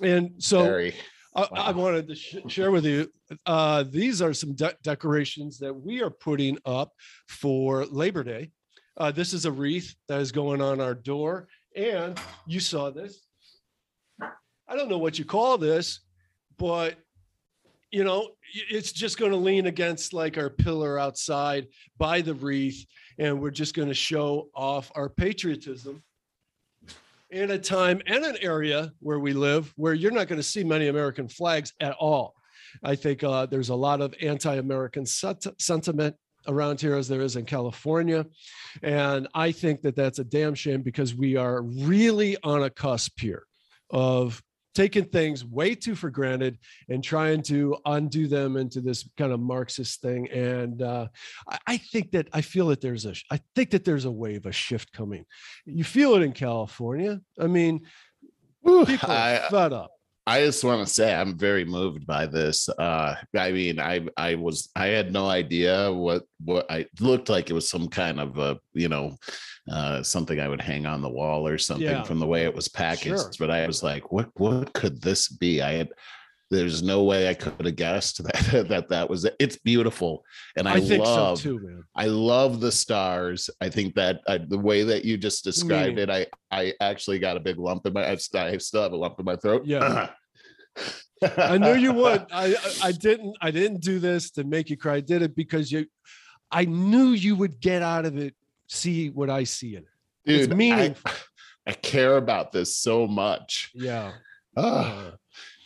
[0.00, 0.62] And so.
[0.62, 0.94] Very.
[1.34, 3.12] I, I wanted to sh- share with you.
[3.44, 6.92] Uh, these are some de- decorations that we are putting up
[7.28, 8.50] for Labor Day.
[8.98, 13.26] Uh, this is a wreath that is going on our door, and you saw this.
[14.20, 16.00] I don't know what you call this,
[16.58, 16.96] but
[17.92, 18.30] you know,
[18.68, 22.84] it's just going to lean against like our pillar outside by the wreath,
[23.18, 26.02] and we're just going to show off our patriotism
[27.30, 30.64] in a time and an area where we live where you're not going to see
[30.64, 32.34] many American flags at all.
[32.82, 36.16] I think uh, there's a lot of anti-American sent- sentiment
[36.48, 38.26] around here as there is in California.
[38.82, 43.20] And I think that that's a damn shame because we are really on a cusp
[43.20, 43.44] here
[43.90, 44.42] of
[44.74, 46.56] taking things way too for granted
[46.88, 50.28] and trying to undo them into this kind of Marxist thing.
[50.30, 51.08] And uh,
[51.48, 54.46] I, I think that I feel that there's a I think that there's a wave,
[54.46, 55.24] a shift coming.
[55.64, 57.20] You feel it in California.
[57.40, 57.86] I mean,
[58.64, 59.90] people are I, fed up.
[60.28, 62.68] I just want to say I'm very moved by this.
[62.68, 67.48] Uh, I mean, I I was I had no idea what what I looked like.
[67.48, 69.16] It was some kind of a you know
[69.72, 72.02] uh, something I would hang on the wall or something Yeah.
[72.02, 73.06] from the way it was packaged.
[73.18, 73.30] Sure.
[73.38, 75.62] But I was like, what what could this be?
[75.62, 75.88] I had
[76.50, 79.36] there's no way I could have guessed that that that was it.
[79.38, 80.24] It's beautiful,
[80.56, 81.84] and I, I, think love so too, man.
[81.94, 83.50] I love the stars.
[83.60, 86.10] I think that uh, the way that you just described Meaning.
[86.10, 88.08] it, I I actually got a big lump in my.
[88.10, 89.64] I still have a lump in my throat.
[89.66, 90.10] Yeah.
[91.36, 92.26] I knew you would.
[92.32, 94.96] I I- I didn't I didn't do this to make you cry.
[94.96, 95.86] I did it because you
[96.50, 98.34] I knew you would get out of it,
[98.68, 99.88] see what I see in it.
[100.24, 101.10] Dude, it's I, meaningful.
[101.66, 103.70] I care about this so much.
[103.74, 104.12] yeah.
[104.56, 105.10] Ah, Uh,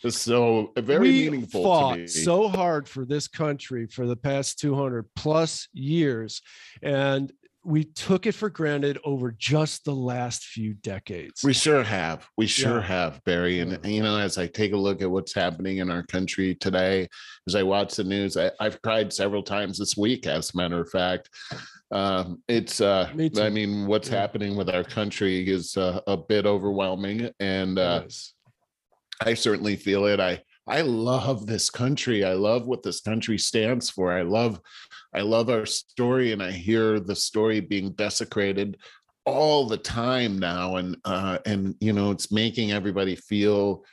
[0.09, 2.07] so very we meaningful fought to me.
[2.07, 6.41] so hard for this country for the past 200 plus years
[6.81, 7.31] and
[7.65, 12.27] we took it for granted over just the last few decades we sure have.
[12.35, 12.87] We sure Yeah.
[12.87, 13.61] have, Barry.
[13.61, 13.89] And Yeah.
[13.89, 17.07] you know, as I take a look at what's happening in our country today,
[17.47, 20.81] as I watch the news, I, I've cried several times this week, as a matter
[20.81, 21.29] of fact.
[21.91, 23.41] Um, it's uh Me too.
[23.41, 24.19] I mean, what's Yeah.
[24.19, 27.29] happening with our country is uh, a bit overwhelming.
[27.39, 28.33] And uh It is.
[29.21, 30.19] I certainly feel it.
[30.19, 32.23] I I love this country.
[32.23, 34.11] I love what this country stands for.
[34.13, 34.59] I love
[35.13, 38.77] I love our story and I hear the story being desecrated
[39.25, 43.83] all the time now and uh and you know it's making everybody feel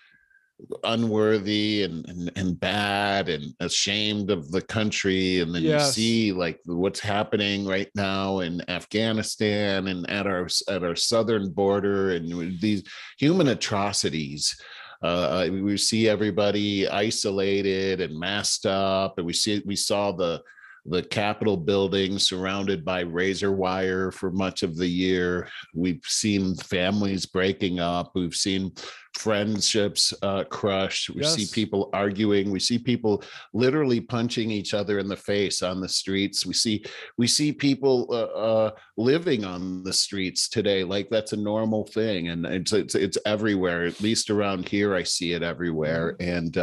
[0.84, 5.96] unworthy and, and and bad and ashamed of the country and then Yes.
[5.96, 11.50] you see like what's happening right now in Afghanistan and at our at our southern
[11.50, 12.82] border and these
[13.18, 14.60] human atrocities
[15.02, 20.42] uh, we see everybody isolated and masked up, and we see we saw the
[20.90, 25.48] the Capitol building surrounded by razor wire for much of the year.
[25.74, 28.10] We've seen families breaking up.
[28.14, 28.72] We've seen
[29.14, 31.10] friendships uh, crushed.
[31.10, 32.50] We see people arguing.
[32.50, 33.22] We see people
[33.52, 36.46] literally punching each other in the face on the streets.
[36.46, 36.84] We see
[37.18, 42.28] we see people uh, uh, living on the streets today like that's a normal thing,
[42.28, 43.84] and it's it's it's everywhere.
[43.84, 46.56] At least around here, I see it everywhere, and.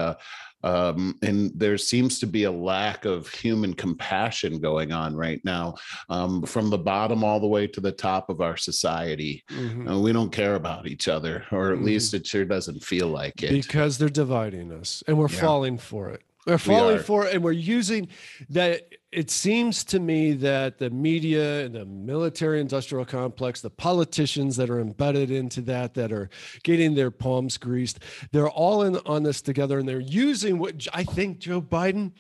[0.68, 5.76] Um, and there seems to be a lack of human compassion going on right now,
[6.10, 9.44] um, from the bottom all the way to the top of our society.
[9.50, 9.90] Mhm.
[9.90, 11.86] Uh, we don't care about each other, or at Mhm.
[11.86, 13.52] least it sure doesn't feel like it.
[13.52, 15.40] because they're dividing us and we're Yeah.
[15.42, 17.04] falling for it we're falling are.
[17.04, 18.08] for it and we're using
[18.50, 18.82] that
[19.18, 24.70] it seems to me that the media and the military industrial complex the politicians that
[24.70, 26.30] are embedded into that that are
[26.62, 27.98] getting their palms greased
[28.32, 32.12] they're all in on this together and they're using what I think joe biden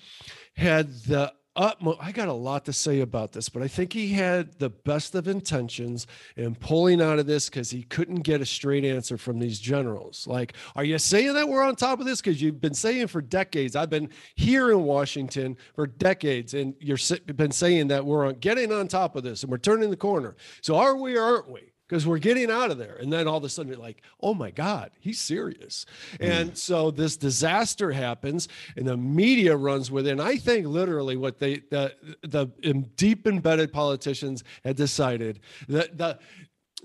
[0.56, 4.10] had the utmost i got a lot to say about this but i think he
[4.10, 8.46] had the best of intentions in pulling out of this because he couldn't get a
[8.46, 10.28] straight answer from these generals.
[10.28, 12.22] Like are you saying that we're on top of this?
[12.22, 16.98] Because you've been saying for decades i've been here in washington for decades and you're
[16.98, 20.36] si- been saying that we're getting on top of this and we're turning the corner.
[20.62, 22.96] So are we or aren't we because we're getting out of there.
[22.96, 25.86] And then all of a sudden you're like, oh my God, he's serious.
[26.18, 26.26] Hmm.
[26.26, 30.12] And so this disaster happens and the media runs with it.
[30.12, 32.48] And I think literally what they, the, the
[32.96, 36.20] deep embedded politicians had decided that the,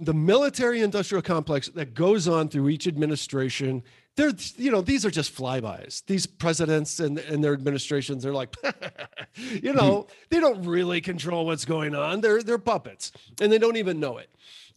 [0.01, 3.83] the military industrial complex that goes on through each administration
[4.15, 8.55] they're you know these are just flybys these presidents and, and their administrations they're like
[9.35, 9.77] you hmm.
[9.77, 14.01] know they don't really control what's going on they're they're puppets and they don't even
[14.01, 14.31] know it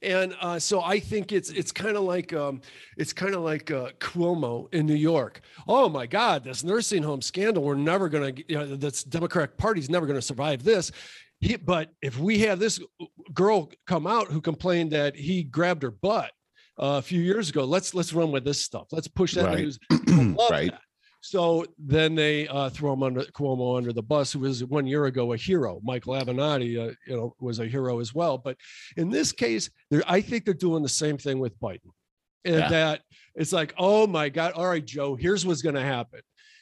[0.05, 2.61] and uh, so I think it's it's kind of like um,
[2.97, 5.41] it's kind of like uh, Cuomo in New York.
[5.67, 7.63] Oh my God, this nursing home scandal.
[7.63, 8.43] We're never going to.
[8.47, 10.91] You know, this Democratic Party's never going to survive this.
[11.41, 12.79] He, but if we have this
[13.33, 16.31] girl come out who complained that he grabbed her butt
[16.79, 18.87] uh, a few years ago, let's let's run with this stuff.
[18.91, 19.59] Let's push that Right.
[19.59, 19.79] news.
[20.49, 20.71] Right.
[20.71, 20.81] that.
[21.25, 25.05] So then they uh, throw him under Cuomo under the bus, who was one year
[25.05, 25.81] ago a hero.
[25.83, 28.37] Michael Avenatti, uh, you know, was a hero as well.
[28.37, 28.57] But
[28.95, 29.71] in this case,
[30.05, 31.79] I think they're doing the same thing with Biden,
[32.45, 32.69] and Yeah.
[32.69, 33.01] that
[33.33, 36.19] it's like, oh my God, all right, Joe, here's what's going to happen.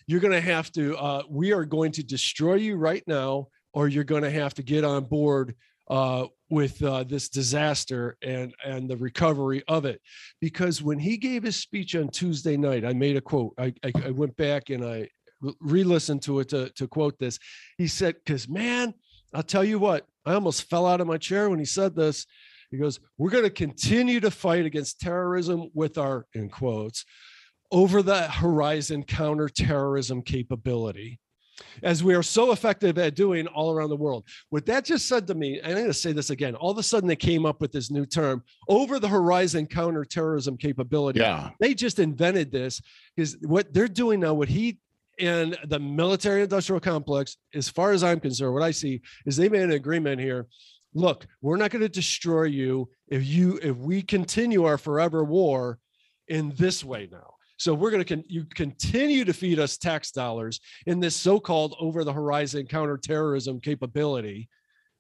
[0.08, 0.96] You're going to have to.
[0.98, 4.64] Uh, we are going to destroy you right now, or you're going to have to
[4.64, 5.56] get on board
[5.90, 10.00] uh, with uh, this disaster and and the recovery of it.
[10.40, 13.54] Because when he gave his speech on Tuesday night, I made a quote.
[13.58, 15.10] I I, I went back and I
[15.60, 17.40] re-listened to it to to quote this.
[17.80, 18.94] He said, "Because man,
[19.34, 22.28] I'll tell you what, I almost fell out of my chair when he said this."
[22.70, 27.04] He goes, "We're going to continue to fight against terrorism with our in quotes."
[27.72, 31.20] over the horizon counterterrorism capability
[31.82, 34.26] as we are so effective at doing all around the world.
[34.50, 36.78] What that just said to me, and I'm going to say this again, all of
[36.78, 41.20] a sudden they came up with this new term over the horizon counterterrorism capability.
[41.20, 41.52] Yeah.
[41.60, 42.82] They just invented this
[43.16, 44.80] because what they're doing now, what he
[45.20, 49.50] and the military industrial complex, as far as I'm concerned, what I see is they
[49.50, 50.48] made an agreement here.
[50.96, 55.80] Look, we're not going to destroy you if you if we continue our forever war
[56.28, 57.33] in this way now.
[57.64, 61.78] So we're going to con- you continue to feed us tax dollars in this so-called
[61.80, 64.50] over-the-horizon counterterrorism capability,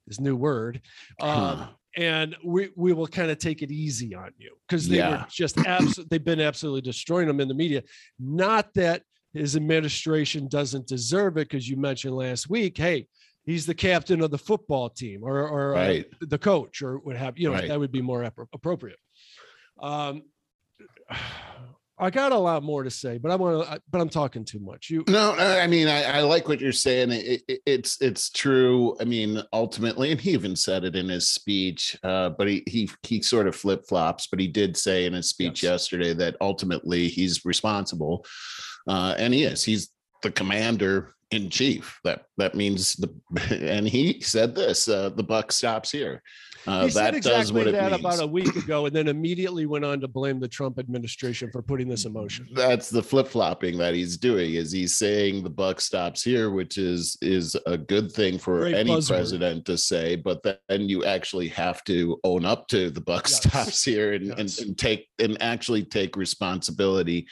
[0.07, 0.79] this new word,
[1.19, 1.67] um, Huh.
[1.97, 5.57] and we we will kind of take it easy on you because they were just
[5.57, 7.83] absolutely they've been absolutely destroying them in the media.
[8.17, 13.07] Not that his administration doesn't deserve it because you mentioned last week, hey,
[13.43, 17.37] he's the captain of the football team or or uh, the coach or what have
[17.37, 17.67] you know Right.
[17.67, 18.99] that would be more appro- appropriate.
[19.81, 20.21] Um,
[21.97, 24.59] I got a lot more to say, but I want to, but I'm talking too
[24.59, 24.89] much.
[24.89, 27.11] You, No, I mean, I, I like what you're saying.
[27.11, 28.97] It, it, it's it's true.
[28.99, 31.95] I mean, ultimately, and he even said it in his speech.
[32.03, 34.27] Uh, but he he he sort of flip flops.
[34.27, 35.71] But he did say in his speech Yes.
[35.71, 38.25] yesterday that ultimately he's responsible,
[38.87, 39.63] uh, and he is.
[39.63, 39.89] He's
[40.23, 41.99] the commander in chief.
[42.03, 43.13] That that means the.
[43.73, 46.23] And he said this: uh, the buck stops here.
[46.65, 47.99] Uh, he said that does exactly what it that means.
[47.99, 51.61] about a week ago, and then immediately went on to blame the Trump administration for
[51.61, 52.47] putting this in motion.
[52.53, 57.17] that's the flip-flopping that he's doing is he's saying the buck stops here which is
[57.21, 59.07] is a good thing for Great any buzzword.
[59.09, 63.37] president to say but then you actually have to own up to the buck Yes.
[63.43, 64.59] stops here and, Yes.
[64.59, 67.27] and, and take and actually take responsibility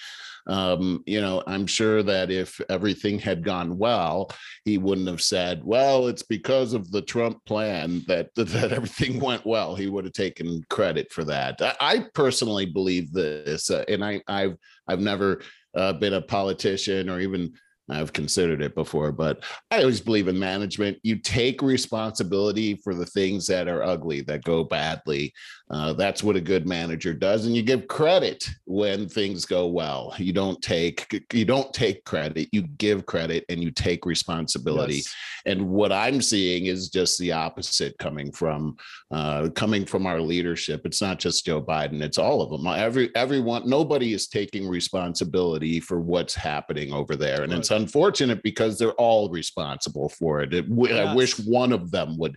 [0.47, 4.30] um you know i'm sure that if everything had gone well
[4.65, 9.45] he wouldn't have said well it's because of the trump plan that that everything went
[9.45, 14.04] well he would have taken credit for that i, I personally believe this uh, and
[14.04, 15.41] i i've i've never
[15.75, 17.54] uh, been a politician or even
[17.91, 20.97] I've considered it before, but I always believe in management.
[21.04, 25.34] You take responsibility for the things that are ugly, that go badly.
[25.71, 30.13] Uh, that's what a good manager does, and you give credit when things go well.
[30.17, 32.49] You don't take you don't take credit.
[32.51, 34.95] You give credit and you take responsibility.
[34.95, 35.15] Yes.
[35.45, 38.75] And what I'm seeing is just the opposite coming from
[39.12, 40.81] uh, coming from our leadership.
[40.86, 42.67] It's not just Joe Biden; it's all of them.
[42.67, 47.60] Every everyone, nobody is taking responsibility for what's happening over there, and Right.
[47.60, 50.53] it's unfortunate because they're all responsible for it.
[50.53, 52.36] It- w- I wish one of them would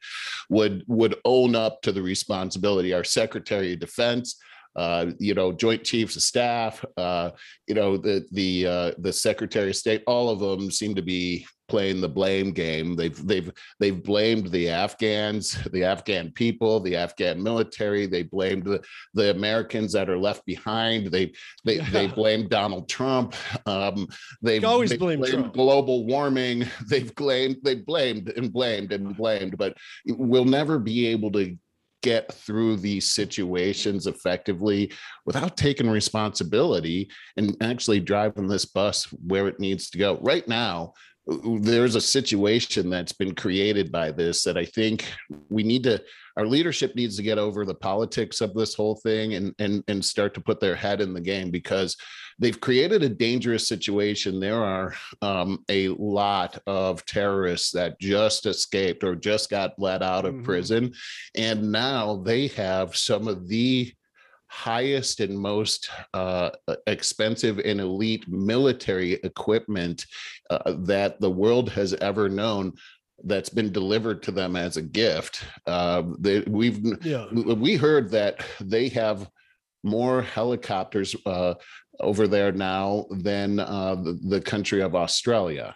[0.50, 2.92] would would own up to the responsibility.
[2.92, 4.36] Our Secretary of Defense.
[4.76, 7.30] Uh, you know, Joint Chiefs of Staff, uh,
[7.68, 11.46] you know, the the uh, the Secretary of State, all of them seem to be
[11.68, 12.96] playing the blame game.
[12.96, 18.06] They've they've they've blamed the Afghans, the Afghan people, the Afghan military.
[18.06, 18.82] They blamed the,
[19.14, 21.06] the Americans that are left behind.
[21.06, 21.32] They
[21.64, 23.34] they they blamed Donald Trump.
[23.66, 24.08] Um,
[24.42, 26.66] they've always they blame blamed global warming.
[26.88, 31.56] They've blamed they blamed and blamed and blamed, but we'll never be able to
[32.04, 34.92] get through these situations effectively
[35.24, 40.18] without taking responsibility and actually driving this bus where it needs to go.
[40.20, 40.92] Right now,
[41.26, 45.10] there's a situation that's been created by this that I think
[45.48, 46.02] we need to
[46.36, 50.04] our leadership needs to get over the politics of this whole thing and and and
[50.04, 51.96] start to put their head in the game because
[52.38, 54.40] they've created a dangerous situation.
[54.40, 60.24] There are um, a lot of terrorists that just escaped or just got let out
[60.24, 60.44] of Mhm.
[60.44, 60.92] prison,
[61.36, 63.92] and now they have some of the
[64.54, 66.50] highest and most uh,
[66.86, 70.06] expensive and elite military equipment
[70.48, 72.72] uh, that the world has ever known
[73.24, 75.44] that's been delivered to them as a gift.
[75.66, 77.26] Uh, they, we've Yeah.
[77.32, 79.28] we heard that they have
[79.82, 81.54] more helicopters uh,
[81.98, 85.74] over there now than uh, the, the country of Australia.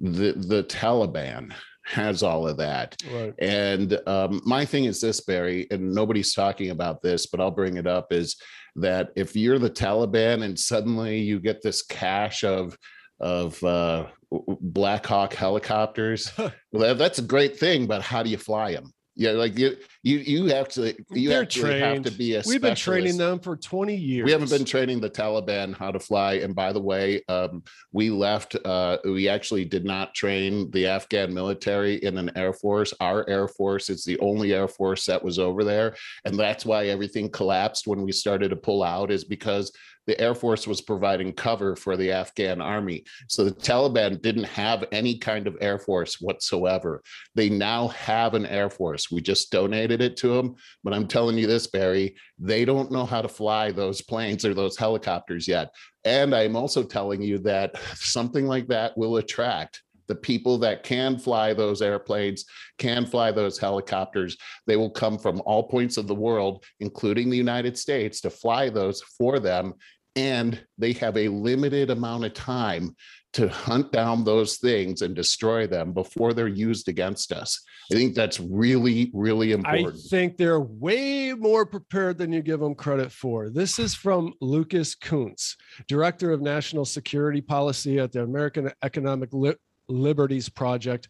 [0.00, 1.54] The the Taliban
[1.88, 2.96] has all of that.
[3.10, 3.34] Right.
[3.38, 7.76] And um, my thing is this, Barry, and nobody's talking about this, but I'll bring
[7.76, 8.36] it up is
[8.76, 12.76] that if you're the Taliban and suddenly you get this cache of
[13.20, 16.30] of uh, Black Hawk helicopters,
[16.72, 18.92] well, that's a great thing, but how do you fly them?
[19.18, 22.62] Yeah, like you you you have to you They're actually have to be a We've
[22.62, 24.24] been training them for 20 years.
[24.24, 26.34] We haven't been training the Taliban how to fly.
[26.34, 31.34] And by the way, um, we left, uh, we actually did not train the Afghan
[31.34, 32.94] military in an Air Force.
[33.00, 35.96] Our Air Force is the only Air Force that was over there.
[36.24, 39.72] And that's why everything collapsed when we started to pull out, is because
[40.08, 43.04] the Air Force was providing cover for the Afghan army.
[43.28, 47.02] So the Taliban didn't have any kind of Air Force whatsoever.
[47.34, 49.10] They now have an Air Force.
[49.10, 50.56] We just donated it to them.
[50.82, 54.54] But I'm telling you this, Barry, they don't know how to fly those planes or
[54.54, 55.74] those helicopters yet.
[56.04, 61.18] And I'm also telling you that something like that will attract the people that can
[61.18, 62.46] fly those airplanes,
[62.78, 64.36] can fly those helicopters.
[64.66, 68.70] They will come from all points of the world, including the United States, to fly
[68.70, 69.74] those for them
[70.16, 72.94] and they have a limited amount of time
[73.34, 77.62] to hunt down those things and destroy them before they're used against us.
[77.92, 79.94] I think that's really, really important.
[79.94, 83.50] I think they're way more prepared than you give them credit for.
[83.50, 85.56] This is from Lucas Kunce,
[85.88, 89.54] Director of National Security Policy at the American Economic Li-
[89.88, 91.08] Liberties Project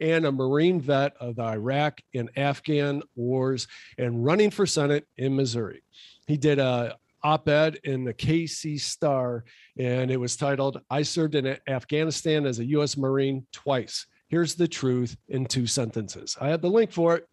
[0.00, 3.68] and a Marine vet of the Iraq and Afghan wars
[3.98, 5.82] and running for Senate in Missouri.
[6.26, 9.44] He did a op-ed in the KC Star,
[9.76, 12.96] and it was titled "I served in Afghanistan as a U.S.
[12.96, 16.36] Marine twice." Here's the truth in two sentences.
[16.40, 17.26] I have the link for it.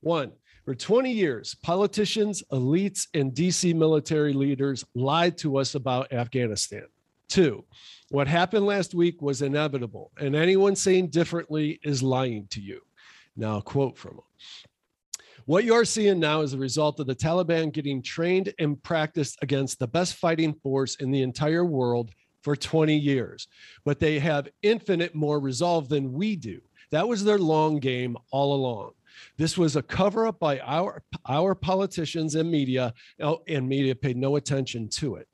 [0.00, 0.32] One,
[0.64, 6.84] for 20 years, politicians, elites, and DC military leaders lied to us about Afghanistan.
[7.28, 7.64] Two,
[8.10, 12.80] what happened last week was inevitable, and anyone saying differently is lying to you.
[13.36, 14.28] Now, quote from him.
[15.48, 19.78] What you're seeing now is a result of the Taliban getting trained and practiced against
[19.78, 22.10] the best fighting force in the entire world
[22.42, 23.48] for 20 years.
[23.82, 26.60] But they have infinite more resolve than we do.
[26.90, 28.90] That was their long game all along.
[29.38, 34.18] This was a cover up by our our politicians and media, oh, and media paid
[34.18, 35.28] no attention to it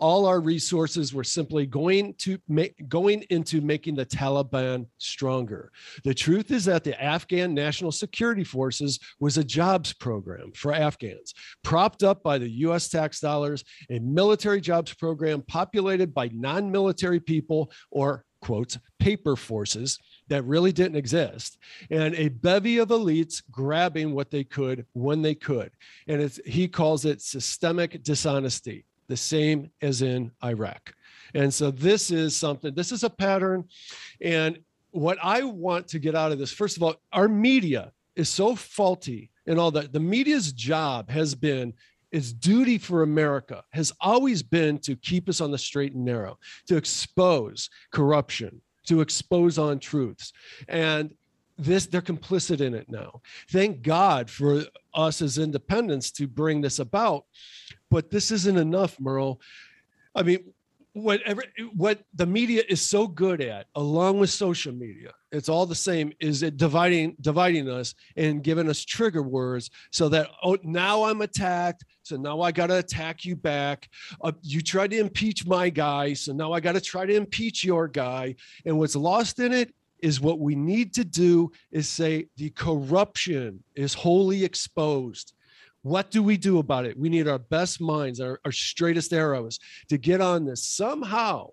[0.00, 5.70] all our resources were simply going to make going into making the Taliban stronger.
[6.04, 11.34] The truth is that the Afghan National Security Forces was a jobs program for Afghans,
[11.62, 17.70] propped up by the US tax dollars, a military jobs program populated by non-military people
[17.90, 19.98] or quotes paper forces
[20.28, 21.58] that really didn't exist
[21.90, 25.70] and a bevy of elites grabbing what they could when they could
[26.08, 30.94] and he calls it systemic dishonesty the same as in Iraq.
[31.34, 33.64] And so this is something, this is a pattern.
[34.20, 34.58] And
[34.90, 38.56] what I want to get out of this, first of all, our media is so
[38.56, 39.92] faulty and all that.
[39.92, 41.74] The media's job has been
[42.12, 46.38] its duty for America has always been to keep us on the straight and narrow,
[46.66, 50.32] to expose corruption, to expose untruths.
[50.68, 51.14] And
[51.56, 53.20] this they're complicit in it now.
[53.50, 57.26] Thank God for us as independents to bring this about
[57.90, 59.40] but this isn't enough, Merle.
[60.14, 60.52] I mean,
[60.92, 65.74] whatever what the media is so good at, along with social media, it's all the
[65.74, 66.12] same.
[66.20, 71.22] Is it dividing dividing us and giving us trigger words so that oh now I'm
[71.22, 73.88] attacked, so now I got to attack you back.
[74.22, 77.64] Uh, you tried to impeach my guy, so now I got to try to impeach
[77.64, 78.34] your guy.
[78.64, 83.62] And what's lost in it is what we need to do is say the corruption
[83.74, 85.34] is wholly exposed
[85.82, 86.98] what do we do about it?
[86.98, 89.58] We need our best minds, our, our straightest arrows
[89.88, 90.64] to get on this.
[90.64, 91.50] Somehow,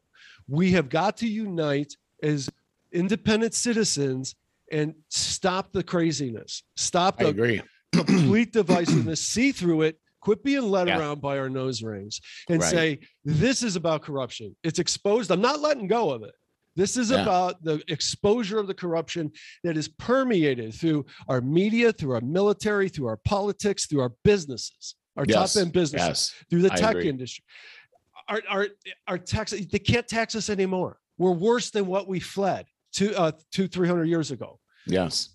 [0.47, 2.49] we have got to unite as
[2.91, 4.35] independent citizens
[4.71, 6.63] and stop the craziness.
[6.75, 7.61] Stop the agree.
[7.93, 10.99] complete divisiveness, see through it, quit being led yeah.
[10.99, 12.19] around by our nose rings,
[12.49, 12.69] and right.
[12.69, 14.55] say, This is about corruption.
[14.63, 15.31] It's exposed.
[15.31, 16.33] I'm not letting go of it.
[16.77, 17.23] This is yeah.
[17.23, 19.31] about the exposure of the corruption
[19.63, 24.93] that is permeated through our media, through our military, through our politics, through our businesses,
[25.17, 25.53] our yes.
[25.55, 26.45] top end businesses, yes.
[26.51, 27.43] through the tech industry.
[28.29, 28.67] Our, our,
[29.07, 30.99] our tax, they can't tax us anymore.
[31.17, 34.59] We're worse than what we fled two, uh, two, 300 years ago.
[34.85, 35.29] Yes.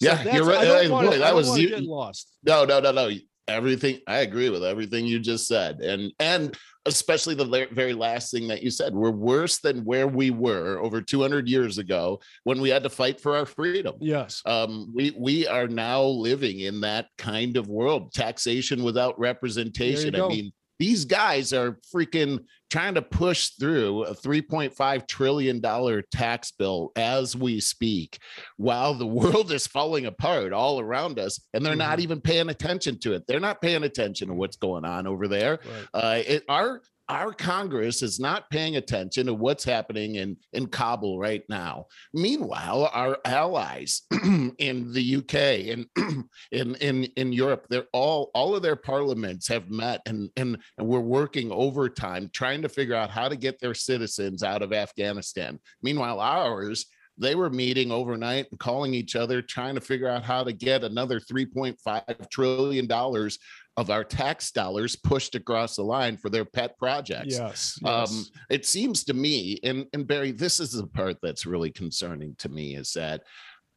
[0.00, 0.88] So yeah, you're right.
[0.88, 2.36] Wanna, that was you, lost.
[2.44, 3.10] No, no, no, no
[3.48, 8.46] everything i agree with everything you just said and and especially the very last thing
[8.48, 12.68] that you said we're worse than where we were over 200 years ago when we
[12.68, 13.94] had to fight for our freedom.
[14.00, 14.42] Yes.
[14.44, 20.28] Um, we we are now living in that kind of world taxation without representation i
[20.28, 26.90] mean these guys are freaking trying to push through a 3.5 trillion dollar tax bill
[26.96, 28.18] as we speak
[28.56, 31.78] while the world is falling apart all around us and they're mm-hmm.
[31.78, 35.28] not even paying attention to it they're not paying attention to what's going on over
[35.28, 36.02] there right.
[36.02, 41.18] uh, it, our our Congress is not paying attention to what's happening in, in Kabul
[41.18, 41.86] right now.
[42.12, 44.02] Meanwhile, our allies
[44.58, 45.34] in the UK
[45.72, 45.86] and
[46.52, 50.86] in, in, in Europe, they're all all of their parliaments have met and, and, and
[50.86, 55.58] we're working overtime trying to figure out how to get their citizens out of Afghanistan.
[55.82, 56.86] Meanwhile, ours
[57.16, 60.82] they were meeting overnight and calling each other, trying to figure out how to get
[60.82, 63.30] another $3.5 trillion
[63.76, 67.36] of our tax dollars pushed across the line for their pet projects.
[67.36, 67.78] Yes.
[67.84, 72.36] Um, it seems to me, and, and Barry, this is the part that's really concerning
[72.38, 73.22] to me is that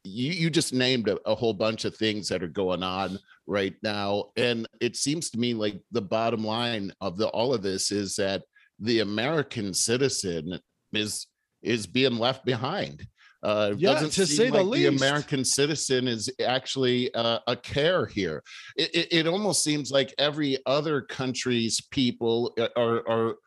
[0.04, 3.18] you, you just named a, a whole bunch of things that are going on
[3.48, 4.26] right now.
[4.38, 8.16] And it seems to me like the bottom line of the all of this is
[8.18, 8.44] that
[8.80, 10.60] the American citizen
[10.94, 11.28] is
[11.64, 13.06] is being left behind.
[13.44, 15.02] Uh, Yeah, doesn't to say the like least.
[15.04, 18.44] American citizen is actually uh, a care here.
[18.76, 23.38] It, it, it almost seems like every other country's people uh, are, are the-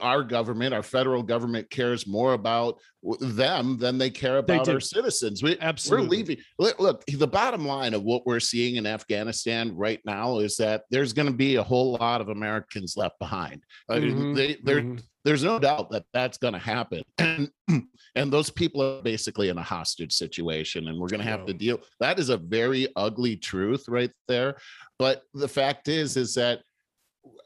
[0.00, 2.78] our government, our federal government cares more about
[3.20, 4.72] them than they care about do.
[4.72, 5.42] our citizens.
[5.42, 6.06] We, Absolutely.
[6.06, 6.36] we're leaving.
[6.58, 10.82] Look, look, the bottom line of what we're seeing in Afghanistan right now is that
[10.90, 13.62] there's going to be a whole lot of Americans left behind.
[13.88, 15.02] I mean, Mhm, they, mhm.
[15.24, 17.50] there's no doubt that that's going to happen and
[18.16, 21.52] and those people are basically in a hostage situation and we're going to have to
[21.54, 24.56] deal that is a very ugly truth right there
[24.98, 26.60] but the fact is is that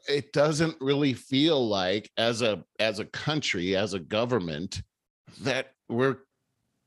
[0.07, 4.81] it doesn't really feel like as a as a country as a government
[5.41, 6.17] that we're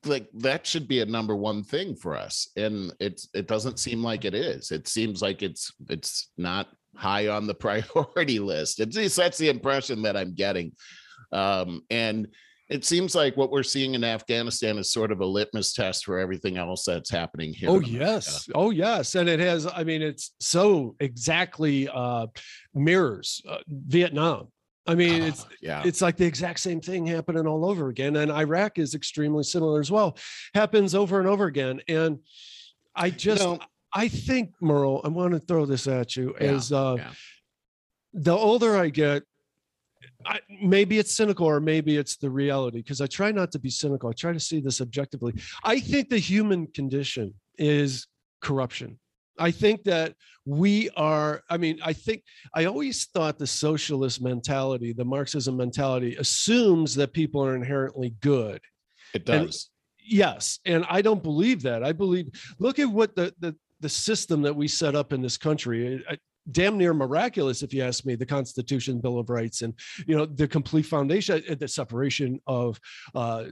[0.05, 4.03] like that should be a number one thing for us and it's it doesn't seem
[4.03, 4.71] like it is.
[4.71, 8.81] It seems like it's it's not high on the priority list.
[8.81, 10.73] It's that's the impression that i'm getting.
[11.33, 12.29] Um and
[12.69, 16.19] it seems like what we're seeing in afghanistan is sort of a litmus test for
[16.19, 18.49] everything else that's happening here Oh yes.
[18.55, 19.15] Oh yes.
[19.15, 22.27] And it has, I mean, it's so exactly uh
[22.75, 24.49] mirrors uh, Vietnam.
[24.87, 28.17] I mean, it's Ah, yeah it's like the exact same thing happening all over again.
[28.17, 30.17] And Iraq is extremely similar as well.
[30.55, 31.81] Happens over and over again.
[31.89, 32.19] And
[32.95, 33.59] I just know-
[33.95, 37.13] I think, Merle, I want to throw this at you Yeah, is uh yeah.
[38.13, 39.23] the older I get,
[40.29, 43.71] I, maybe it's cynical or maybe it's the reality because I try not to be
[43.71, 44.11] cynical.
[44.11, 45.33] I try to see this objectively.
[45.65, 48.07] I think the human condition is
[48.43, 48.99] corruption.
[49.39, 50.15] I think that
[50.45, 52.25] we are, I mean, I think
[52.55, 58.61] I always thought the socialist mentality, the Marxism mentality assumes that people are inherently good.
[59.15, 59.71] it and- does
[60.11, 61.85] Yes, and I don't believe that.
[61.85, 65.37] I believe look at what the the the system that we set up in this
[65.37, 66.03] country.
[66.51, 68.15] Damn near miraculous, if you ask me.
[68.15, 69.75] The Constitution, Bill of Rights, and
[70.07, 72.81] you know the complete foundation, uh, the separation of
[73.15, 73.45] uh,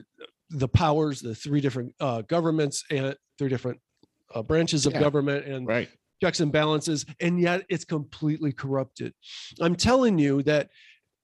[0.51, 3.81] the powers, the three different uh, governments and three different
[4.35, 5.01] uh, branches of Yeah.
[5.01, 5.89] government, and right
[6.23, 9.13] checks and balances, and yet it's completely corrupted.
[9.61, 10.71] I'm telling you that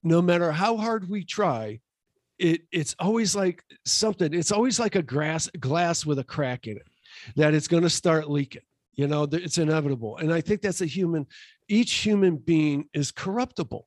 [0.02, 1.80] no matter how hard we try,
[2.38, 4.34] it it's always like something.
[4.34, 6.86] It's always like a grass glass with a crack in it
[7.36, 8.62] that it's going to start leaking.
[8.94, 11.26] You know, it's inevitable, and I think that's a human.
[11.68, 13.86] Each human being is corruptible.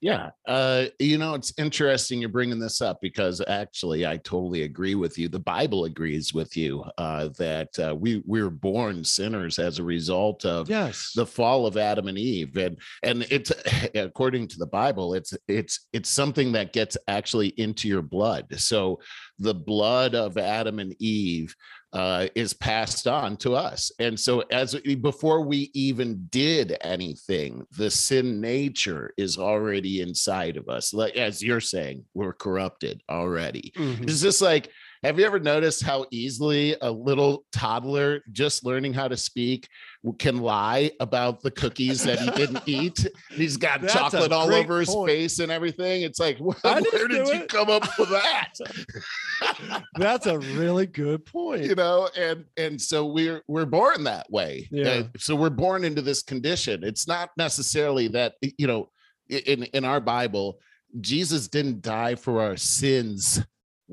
[0.00, 0.30] Yeah.
[0.46, 5.16] Uh, you know, it's interesting you're bringing this up because actually, I totally agree with
[5.18, 5.28] you.
[5.28, 10.44] The Bible agrees with you uh, that uh, we we're born sinners as a result
[10.44, 11.12] of Yes.
[11.14, 13.50] the fall of Adam and Eve, and and it's
[13.94, 18.46] according to the Bible, it's it's it's something that gets actually into your blood.
[18.60, 19.00] So
[19.38, 21.54] the blood of Adam and Eve
[21.94, 23.92] uh, is passed on to us.
[24.00, 30.68] And so, as before we even did anything, the sin nature is already inside of
[30.68, 30.92] us.
[30.92, 33.72] Like as you're saying, we're corrupted already.
[33.76, 34.02] Mhm.
[34.02, 34.70] It's just like,
[35.04, 39.68] have you ever noticed how easily a little toddler just learning how to speak
[40.18, 43.06] can lie about the cookies that he didn't eat?
[43.30, 45.10] He's got That's chocolate all over his point.
[45.10, 46.02] face and everything.
[46.02, 47.48] It's like, where, didn't where did you it.
[47.48, 48.52] come up with that?
[49.96, 51.64] That's a really good point.
[51.64, 54.88] you know and and so we're we're born that way Yeah.
[54.88, 58.88] Uh, so we're born into this condition it's not necessarily that you know
[59.28, 60.58] in in our bible
[61.00, 63.44] jesus didn't die for our sins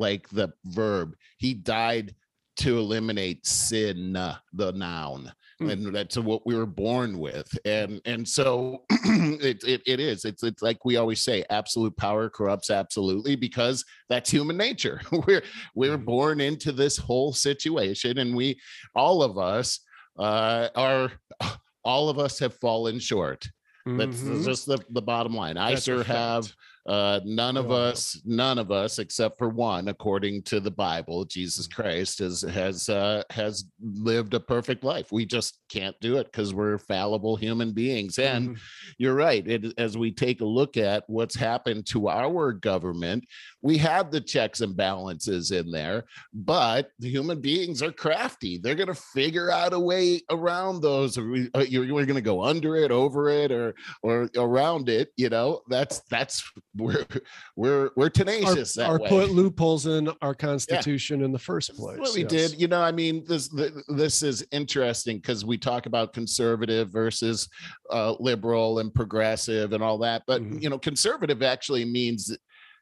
[0.02, 2.14] like the verb he died
[2.58, 5.70] to eliminate sin the noun Hmm.
[5.70, 10.41] and that's what we were born with and and so it, it it is it's
[10.41, 15.43] it's like we always say absolute power corrupts absolutely because that's human nature we're
[15.76, 16.06] we're Mhm.
[16.06, 18.60] born into this whole situation and we
[18.95, 19.82] all of us
[20.18, 21.12] uh are
[21.86, 23.47] all of us have fallen short
[23.86, 24.43] that's Mhm.
[24.43, 26.52] just the, the bottom line i That's sure have.
[26.88, 31.68] Uh none of us none of us except for one according to the bible jesus
[31.68, 31.74] Mm.
[31.76, 36.54] christ has has uh has lived a perfect life we just can't do it because
[36.56, 38.58] we're fallible human beings and Mhm.
[38.98, 39.48] you're right.
[39.48, 43.24] It, as we take a look at what's happened to our government,
[43.62, 48.57] we have the checks and balances in there, but the human beings are crafty.
[48.57, 51.18] They're going to figure out a way around those.
[51.18, 55.09] Uh, You're, going to go under it, over it, or or around it.
[55.18, 56.43] You know, that's that's
[56.76, 57.05] we're
[57.55, 61.80] we're we're Or, tenacious that or put loopholes in our constitution in the first That's
[61.80, 61.99] place.
[61.99, 62.30] what we yes.
[62.32, 62.62] did.
[62.62, 63.49] You know, I mean, this
[63.88, 67.47] this is interesting because we talk about conservative versus
[67.91, 70.62] uh, liberal and progressive and all that, but Mhm.
[70.64, 72.36] you know, conservative actually means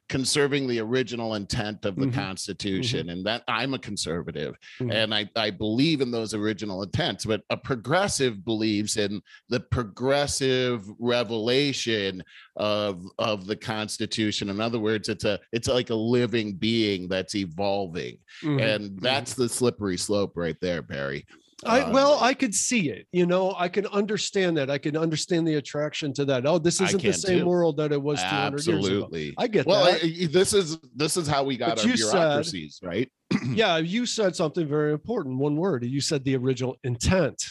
[0.09, 2.13] conserving the original intent of the Mhm.
[2.13, 4.91] Constitution, and that I'm a conservative, Mhm.
[4.93, 7.25] and I I believe in those original intents.
[7.25, 12.23] But a progressive believes in the progressive revelation
[12.55, 14.49] of of the Constitution.
[14.49, 18.61] In other words, it's a it's like a living being that's evolving Mhm.
[18.61, 21.25] and that's the slippery slope right there barry
[21.65, 23.05] I Uh, well, I could see it.
[23.11, 24.69] You know, I can understand that.
[24.69, 26.45] I can understand the attraction to that.
[26.45, 27.45] Oh, this isn't the same too.
[27.45, 28.77] world that it was 200 years ago.
[28.77, 30.03] absolutely I get well that.
[30.03, 33.09] I- I- this is this is how we got But our you said- bureaucracies right
[33.53, 35.37] yeah, you said something very important.
[35.37, 35.83] One word.
[35.85, 37.43] You said the original intent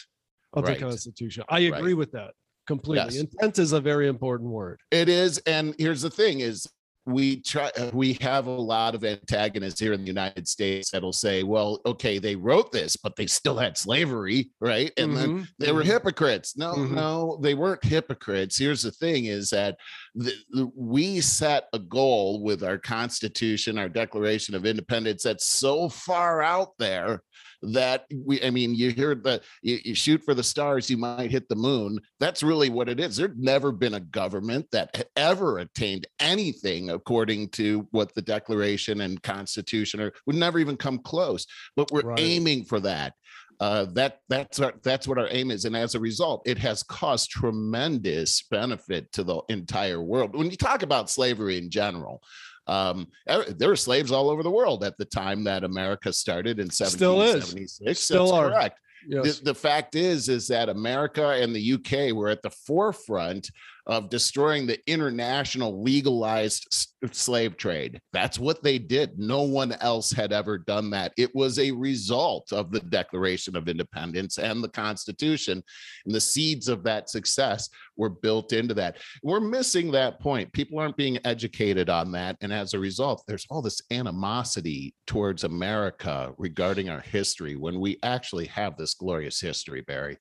[0.55, 0.77] of Right.
[0.79, 1.45] the Constitution.
[1.49, 2.33] I agree with that
[2.67, 3.15] completely.
[3.15, 3.17] Yes.
[3.17, 4.81] Intent is a very important word.
[4.91, 6.67] it is and here's the thing is
[7.09, 11.13] we try uh, we have a lot of antagonists here in the united states that'll
[11.13, 15.49] say well okay they wrote this but they still had slavery right and then Mhm,
[15.59, 15.87] they were mhm.
[15.87, 16.91] hypocrites no Mhm.
[16.91, 19.77] no they weren't hypocrites here's the thing is that
[20.15, 25.89] the, the- we set a goal with our constitution our declaration of independence that's so
[25.89, 27.23] far out there
[27.63, 31.31] that we i mean you hear that you, you shoot for the stars you might
[31.31, 31.99] hit the moon.
[32.21, 33.17] That's really what it is.
[33.17, 39.01] There's never been a government that ha- ever attained anything according to what the declaration
[39.01, 41.47] and constitution are would never even come close.
[41.77, 42.21] But we're Right.
[42.21, 43.15] aiming for that.
[43.61, 46.85] Uh, that that's our that's what our aim is, and as a result, it has
[46.85, 50.37] caused tremendous benefit to the entire world.
[50.37, 52.23] When you talk about slavery in general,
[52.69, 56.61] um, er- there were slaves all over the world at the time that America started
[56.61, 57.35] in Still is.
[57.35, 58.01] 1776.
[58.01, 58.51] Still That's are.
[58.51, 58.81] correct.
[59.07, 59.39] Yes.
[59.39, 63.51] The, the fact is, is that America and the UK were at the forefront
[63.89, 67.99] of destroying the international legalized slave trade.
[68.13, 69.19] That's what they did.
[69.19, 71.13] No one else had ever done that.
[71.17, 75.63] It was a result of the Declaration of Independence and the Constitution.
[76.05, 78.99] And the seeds of that success were built into that.
[79.23, 80.53] We're missing that point.
[80.53, 82.37] People aren't being educated on that.
[82.43, 87.99] And as a result, there's all this animosity towards America regarding our history when we
[88.03, 90.19] actually have this glorious history, Barry.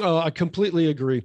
[0.00, 1.22] Oh, I completely agree.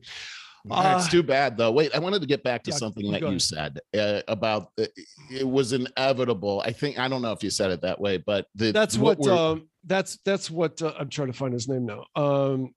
[0.70, 1.72] Uh, it's Uh, too bad though.
[1.72, 4.90] Wait, I wanted to get back to yeah, something that you said uh, about the,
[5.32, 6.62] it was inevitable.
[6.66, 9.20] I think I don't know if you said it that way, but the, That's what,
[9.20, 12.04] we're- um that's that's what uh, I'm trying to find his name now.
[12.16, 12.74] Um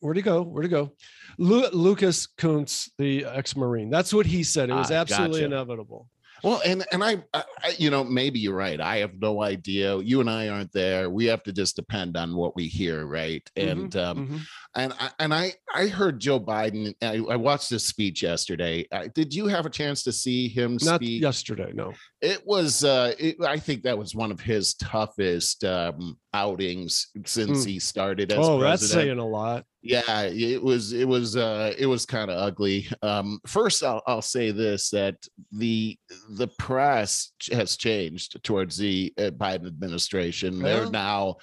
[0.00, 0.42] where'd he go?
[0.42, 0.92] Where'd he go?
[1.38, 3.90] Lu- Lucas Kunce, the ex-marine.
[3.90, 4.70] That's what he said.
[4.70, 5.54] It was Ah, absolutely gotcha.
[5.54, 6.08] inevitable.
[6.44, 7.42] Well, and and I, I,
[7.78, 8.80] you know, maybe you're right.
[8.80, 9.96] I have no idea.
[9.98, 11.10] You and I aren't there.
[11.10, 13.42] We have to just depend on what we hear, right?
[13.56, 14.40] Mhm, And um, mhm.
[14.78, 16.94] And I and I I heard Joe Biden.
[17.02, 18.86] I, I watched his speech yesterday.
[19.14, 21.20] Did you have a chance to see him not speak?
[21.20, 21.92] yesterday, no.
[22.22, 22.84] It was.
[22.84, 27.66] Uh, it, I think that was one of his toughest um, outings since Mm.
[27.68, 29.06] he started as Oh, that's president.
[29.08, 29.64] saying a lot.
[29.82, 32.88] Yeah, it was it was uh it was kind of ugly.
[33.02, 35.14] Um first I'll I'll say this that
[35.52, 35.96] the
[36.30, 40.58] the press has changed towards the uh, Biden administration.
[40.58, 41.36] They're Well, now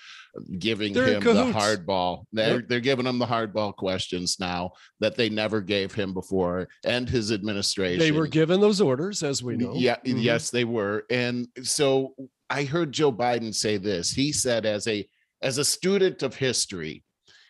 [0.59, 2.25] giving they're him the hardball.
[2.33, 2.67] They're Yep.
[2.67, 7.31] they're giving him the hardball questions now that they never gave him before and his
[7.31, 7.99] administration.
[7.99, 9.73] They were given those orders, as we know.
[9.75, 10.21] Yeah, Mhm.
[10.21, 11.05] yes, they were.
[11.09, 12.15] And so
[12.49, 14.11] I heard Joe Biden say this.
[14.11, 15.07] He said, as a
[15.41, 17.03] as a student of history,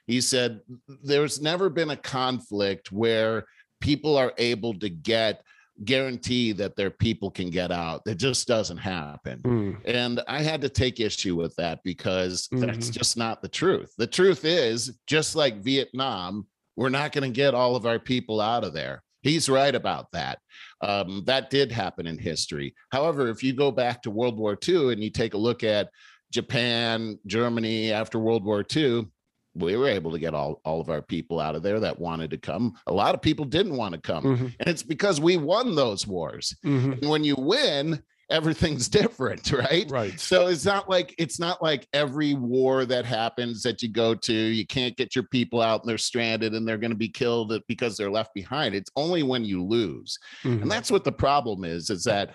[0.07, 0.59] he said,
[1.03, 3.45] there's never been a conflict where
[3.79, 5.41] people are able to get
[5.83, 8.01] guarantee that their people can get out.
[8.05, 9.41] It just doesn't happen.
[9.41, 9.77] Mm.
[9.85, 12.93] And I had to take issue with that because that's Mhm.
[12.93, 13.93] just not the truth.
[13.97, 16.47] The truth is, just like Vietnam,
[16.77, 19.03] we're not going to get all of our people out of there.
[19.21, 20.39] He's right about that.
[20.81, 22.73] Um, that did happen in history.
[22.91, 25.89] However, if you go back to World War II and you take a look at
[26.31, 29.07] Japan, Germany after World War II,
[29.55, 32.29] we were able to get all, all of our people out of there that wanted
[32.31, 32.73] to come.
[32.87, 34.23] A lot of people didn't want to come.
[34.23, 34.55] Mhm.
[34.59, 36.55] And it's because we won those wars.
[36.65, 37.01] Mhm.
[37.01, 39.89] And when you win, everything's different, right?
[39.89, 40.19] Right.
[40.19, 44.33] So it's not like it's not like every war that happens that you go to,
[44.33, 47.53] you can't get your people out and they're stranded and they're going to be killed
[47.67, 48.75] because they're left behind.
[48.75, 50.17] It's only when you lose.
[50.43, 50.63] Mhm.
[50.63, 52.33] And that's what the problem is, is that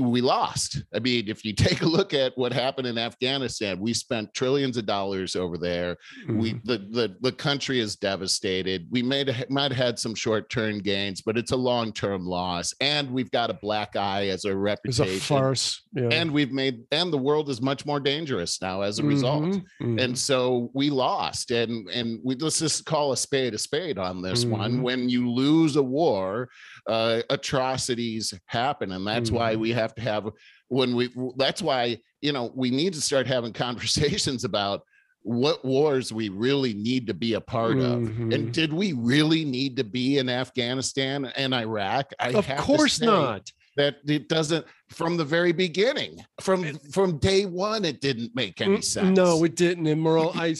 [0.00, 0.82] we lost.
[0.94, 4.76] I mean, if you take a look at what happened in Afghanistan, we spent trillions
[4.76, 5.96] of dollars over there.
[6.28, 6.64] We Mhm.
[6.64, 8.86] the the the country is devastated.
[8.90, 12.74] We made might have had some short term gains, but it's a long term loss,
[12.80, 15.16] and we've got a black eye as a reputation.
[15.16, 15.82] a farce.
[15.94, 16.08] Yeah.
[16.10, 19.42] And we've made and the world is much more dangerous now as a result.
[19.44, 20.00] Mhm, mhm.
[20.02, 24.22] And so we lost, and and we let's just call a spade a spade on
[24.22, 24.78] this one.
[24.78, 24.82] Mhm.
[24.82, 26.48] When you lose a war,
[26.86, 29.56] uh, atrocities happen, and that's why.
[29.60, 30.28] We have to have
[30.68, 31.10] when we.
[31.36, 34.82] That's why you know we need to start having conversations about
[35.22, 38.00] what wars we really need to be a part of.
[38.00, 38.34] Mhm.
[38.34, 42.12] And did we really need to be in Afghanistan and Iraq?
[42.18, 43.50] I of have to course not.
[43.76, 48.78] That it doesn't from the very beginning, from from day one, it didn't make any
[48.78, 49.16] Mm, sense.
[49.16, 49.86] No, it didn't.
[49.86, 50.56] And Merle, I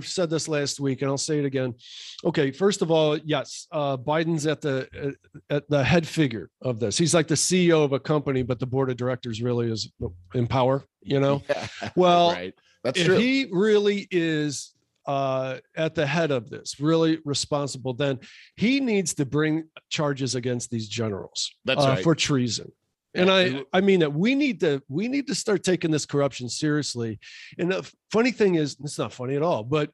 [0.00, 1.74] said this last week, and I'll say it again.
[2.24, 4.88] Okay, first of all, yes, uh, Biden's at the
[5.50, 6.96] uh, at the head figure of this.
[6.96, 9.90] He's like the CEO of a company, but the board of directors really is
[10.34, 10.84] in power.
[11.02, 12.54] You know, Yeah, well, right.
[12.84, 13.16] That's if true.
[13.18, 14.74] he really is
[15.06, 18.18] uh, at the head of this, really responsible, then
[18.56, 22.02] he needs to bring charges against these generals That's uh, right.
[22.04, 22.72] for treason.
[23.14, 26.48] And I, I mean that we need to, we need to start taking this corruption
[26.48, 27.18] seriously.
[27.58, 29.90] And the funny thing is, it's not funny at all, but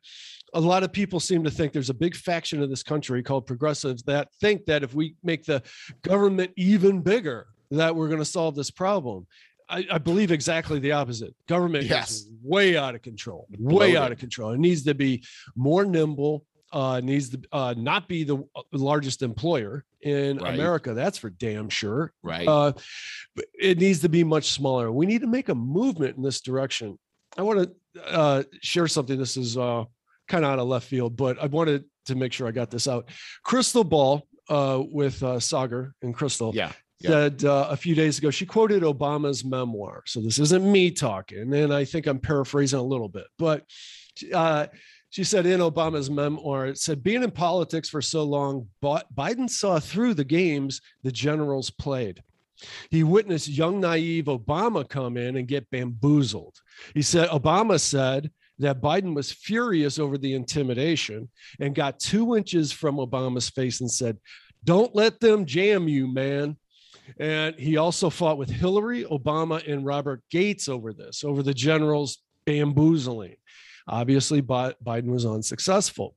[0.54, 3.46] a lot of people seem to think there's a big faction of this country called
[3.46, 5.62] progressives that think that if we make the
[6.02, 9.26] government even bigger, that we're going to solve this problem.
[9.68, 11.34] I, I believe exactly the opposite.
[11.46, 12.10] Government Yes.
[12.12, 14.52] is way out of control, way out of control.
[14.52, 15.24] It needs to be
[15.56, 16.44] more nimble.
[16.70, 18.42] Uh, needs to uh, not be the
[18.72, 20.54] largest employer in Right.
[20.54, 20.94] America.
[20.94, 22.12] That's for damn sure.
[22.22, 22.46] right.
[22.46, 22.72] Uh,
[23.58, 24.90] it needs to be much smaller.
[24.92, 26.98] We need to make a movement in this direction.
[27.36, 29.18] I want to uh, share something.
[29.18, 29.84] This is uh,
[30.28, 32.88] kind of out of left field, but I wanted to make sure I got this
[32.88, 33.08] out.
[33.46, 36.72] Krystal Ball uh, with uh, Saagar and Krystal yeah.
[37.00, 37.10] Yeah.
[37.10, 40.02] said uh, a few days ago, she quoted Obama's memoir.
[40.06, 43.64] So this isn't me talking, and I think I'm paraphrasing a little bit, but
[44.34, 44.66] uh,
[45.10, 49.78] she said in Obama's memoir, it said, being in politics for so long, Biden saw
[49.78, 52.22] through the games the generals played.
[52.90, 56.56] He witnessed young, naive Obama come in and get bamboozled.
[56.94, 61.30] He said, Obama said that Biden was furious over the intimidation
[61.60, 64.18] and got two inches from Obama's face and said,
[64.64, 66.56] Don't let them jam you, man.
[67.18, 72.18] And he also fought with Hillary, Obama, and Robert Gates over this, over the generals
[72.44, 73.36] bamboozling.
[73.88, 76.14] Obviously, Biden was unsuccessful.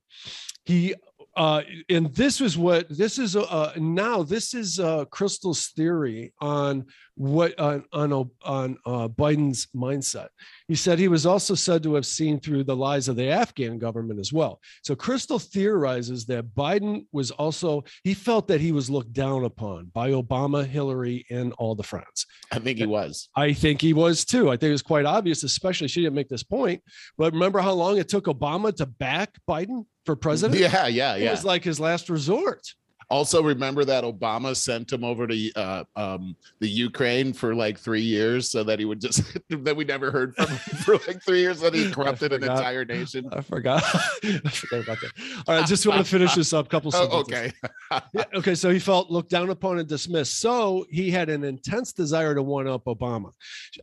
[0.64, 0.94] He
[1.34, 4.22] uh, and this was what this is uh, now.
[4.22, 6.84] This is uh, Krystal's theory on
[7.14, 10.28] what on on, on uh, Biden's mindset.
[10.68, 13.78] He said he was also said to have seen through the lies of the Afghan
[13.78, 14.60] government as well.
[14.82, 19.86] So Krystal theorizes that Biden was also he felt that he was looked down upon
[19.86, 22.26] by Obama, Hillary, and all the friends.
[22.50, 23.28] I think he was.
[23.36, 24.48] I think he was too.
[24.48, 26.82] I think it was quite obvious, especially she didn't make this point.
[27.18, 30.60] But remember how long it took Obama to back Biden for president?
[30.60, 31.28] Yeah, yeah, yeah.
[31.28, 32.66] It was like his last resort.
[33.12, 38.00] Also, remember that Obama sent him over to uh, um, the Ukraine for like three
[38.00, 41.40] years, so that he would just that we never heard from him for like three
[41.40, 41.60] years.
[41.60, 43.28] That he corrupted an entire nation.
[43.30, 43.82] I forgot.
[44.24, 45.10] I forgot about that.
[45.46, 46.64] All right, just want to finish this up.
[46.64, 47.52] A couple Oh, sentences.
[47.90, 48.26] okay.
[48.34, 50.40] Okay, so he felt looked down upon and dismissed.
[50.40, 53.32] So he had an intense desire to one up Obama.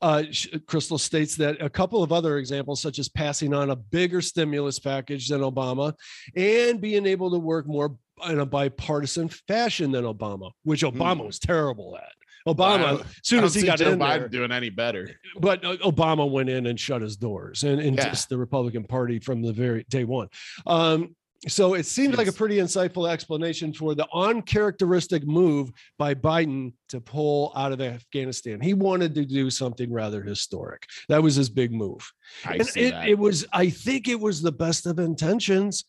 [0.02, 0.24] Uh,
[0.66, 4.80] Krystal states that a couple of other examples, such as passing on a bigger stimulus
[4.80, 5.94] package than Obama
[6.36, 7.96] and being able to work more
[8.28, 11.26] in a bipartisan fashion than Obama, which Obama Hmm.
[11.28, 12.14] was terrible at.
[12.48, 12.98] Obama, Wow.
[13.00, 15.12] as soon as he got Joe in Biden there, doing any better.
[15.40, 18.16] but uh, Obama went in and shut his doors and, and Yeah.
[18.30, 20.30] the Republican Party from the very day one.
[20.66, 21.16] Um,
[21.48, 27.00] so it seemed like a pretty insightful explanation for the uncharacteristic move by Biden to
[27.00, 28.60] pull out of Afghanistan.
[28.62, 30.86] He wanted to do something rather historic.
[31.08, 32.10] That was his big move.
[32.46, 33.08] I and see it, that.
[33.08, 35.86] it was, I think it was the best of intentions,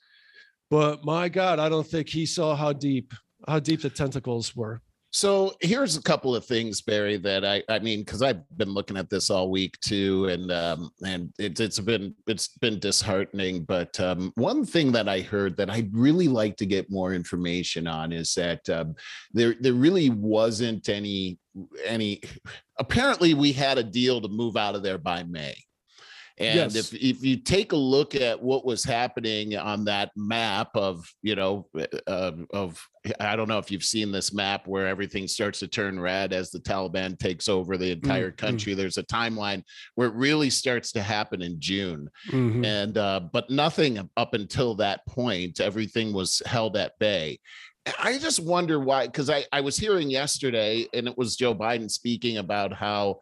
[0.70, 3.12] but my God, I don't think he saw how deep,
[3.48, 4.80] how deep the tentacles were.
[5.12, 8.96] So here's a couple of things, Barry, that I I mean, because I've been looking
[8.96, 13.64] at this all week too, and um, and it, it's been it's been disheartening.
[13.64, 17.88] But um, one thing that I heard that I'd really like to get more information
[17.88, 18.94] on is that um,
[19.32, 21.40] there there really wasn't any
[21.84, 22.20] any.
[22.78, 25.56] Apparently, we had a deal to move out of there by May.
[26.40, 26.74] And Yes.
[26.74, 31.34] if, if you take a look at what was happening on that map of, you
[31.36, 31.66] know,
[32.06, 32.82] uh, of,
[33.20, 36.50] I don't know if you've seen this map where everything starts to turn red as
[36.50, 38.38] the Taliban takes over the entire mm.
[38.38, 38.72] country.
[38.72, 39.62] There's a timeline
[39.96, 42.08] where it really starts to happen in June.
[42.30, 42.64] Mhm.
[42.64, 47.38] And, uh, but nothing up until that point, everything was held at bay.
[47.98, 51.90] I just wonder why, because I, I was hearing yesterday, and it was Joe Biden
[51.90, 53.20] speaking about how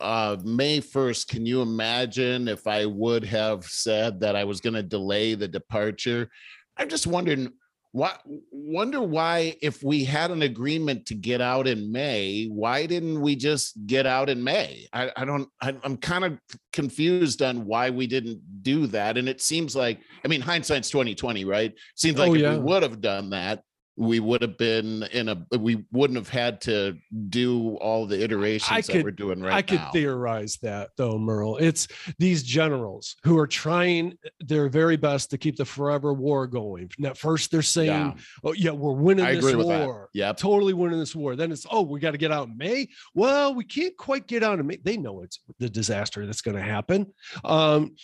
[0.00, 4.74] uh, May 1st, can you imagine if I would have said that I was going
[4.74, 6.30] to delay the departure?
[6.76, 7.52] I'm just wondering
[7.94, 8.12] why
[8.50, 13.36] wonder why if we had an agreement to get out in May, why didn't we
[13.36, 14.88] just get out in May?
[14.92, 16.36] I, I don't I, I'm kind of
[16.72, 19.16] confused on why we didn't do that.
[19.16, 21.72] And it seems like I mean hindsight's 2020, right?
[21.94, 23.62] Seems like Oh, if we would have done that,
[23.96, 26.96] we would have been in a we wouldn't have had to
[27.28, 29.56] do all the iterations that could- we're doing right now.
[29.56, 29.90] I could now.
[29.92, 31.58] theorize that though, Merle.
[31.58, 31.86] It's
[32.18, 36.90] these generals who are trying their very best to keep the forever war going.
[36.98, 39.86] Now, first they're saying, Yeah, "Oh yeah, we're winning I this agree with that.
[39.86, 40.08] war.
[40.12, 40.38] Yep.
[40.38, 43.54] Totally winning this war." Then it's, "Oh, we got to get out in May." Well,
[43.54, 44.78] we can't quite get out in May.
[44.82, 47.12] They know it's the disaster that's going to happen.
[47.44, 47.94] Um,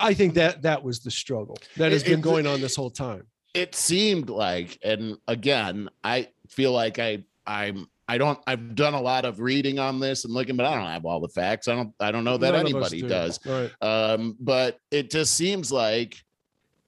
[0.00, 2.90] I think that that was the struggle that has It- been going on this whole
[2.90, 3.24] time.
[3.54, 9.00] It seemed like and again i feel like i i'm i don't i've done a
[9.00, 11.74] lot of reading on this and looking but i don't have all the facts i
[11.74, 13.08] don't i don't know that None anybody do.
[13.08, 13.70] does Right.
[13.82, 16.16] um but it just seems like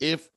[0.03, 0.29] if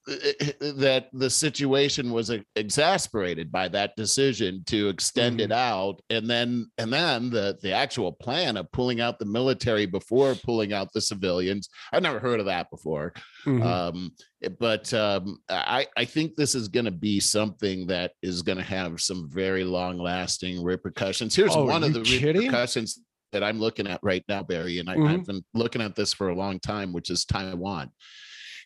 [0.60, 6.94] that the situation was exasperated by that decision to extend it out and then and
[6.94, 11.68] then the the actual plan of pulling out the military before pulling out the civilians
[11.92, 13.12] i've never heard of that before
[13.46, 13.64] Mhm.
[13.66, 14.12] um
[14.60, 18.64] but um i i think this is going to be something that is going to
[18.64, 22.44] have some very long lasting repercussions here's Oh, one of the kidding?
[22.44, 23.00] repercussions
[23.32, 25.08] that i'm looking at right now barry and I, Mhm.
[25.10, 27.90] i've been looking at this for a long time which is taiwan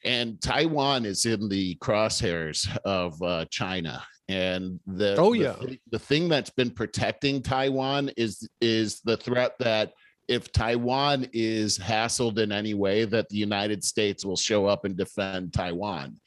[0.06, 5.54] and taiwan is in the crosshairs of uh, china and the Oh, the yeah.
[5.54, 9.91] thi- the thing that's been protecting taiwan is is the threat that
[10.28, 14.95] if Taiwan is hassled in any way, that the United States will show up and
[14.95, 16.18] defend Taiwan.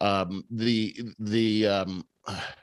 [0.00, 2.02] Um, the the um,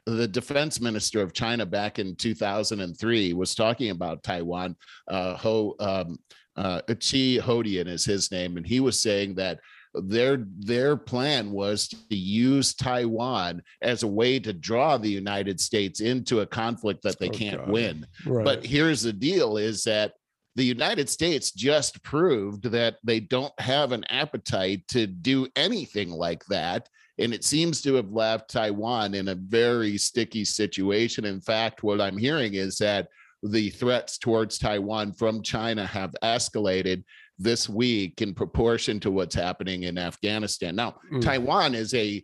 [0.08, 4.76] the defense minister of China back in 2003 was talking about Taiwan.
[5.08, 6.18] Uh, Ho um,
[6.56, 9.60] uh, Chi Haotian is his name, and he was saying that
[9.94, 16.00] their their plan was to use Taiwan as a way to draw the United States
[16.00, 17.70] into a conflict that they Oh, can't God.
[17.72, 18.08] win.
[18.26, 18.46] Right.
[18.46, 20.14] But here's the deal is that
[20.56, 26.44] the United States just proved that they don't have an appetite to do anything like
[26.46, 26.90] that.
[27.18, 31.26] And it seems to have left Taiwan in a very sticky situation.
[31.26, 33.08] In fact, what I'm hearing is that
[33.44, 37.04] the threats towards Taiwan from China have escalated
[37.40, 40.76] this week in proportion to what's happening in Afghanistan.
[40.76, 41.22] Now, Mm.
[41.22, 42.24] Taiwan is a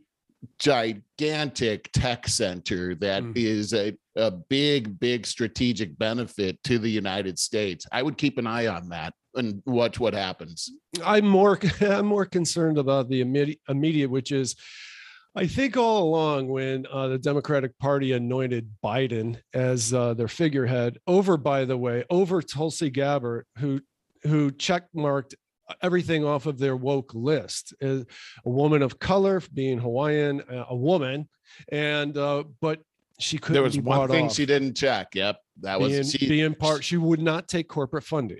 [0.59, 3.35] gigantic tech center that Mm.
[3.37, 7.87] is a, a big, big strategic benefit to the United States.
[7.91, 10.69] I would keep an eye on that and watch what happens.
[11.03, 14.55] I'm more I'm more concerned about the immediate, immediate which is
[15.37, 20.97] I think all along when uh, the Democratic Party anointed Biden as uh, their figurehead,
[21.07, 23.81] over by the way, over Tulsi Gabbard, who
[24.25, 25.35] who checkmarked
[25.81, 28.05] everything off of their woke list, a
[28.43, 31.27] woman of color, being Hawaiian, uh, a woman,
[31.71, 32.81] and uh, but
[33.19, 35.15] she couldn't There was one thing she didn't check.
[35.15, 35.37] Yep.
[35.61, 36.83] That was being, she, being part.
[36.83, 38.39] She would not take corporate funding.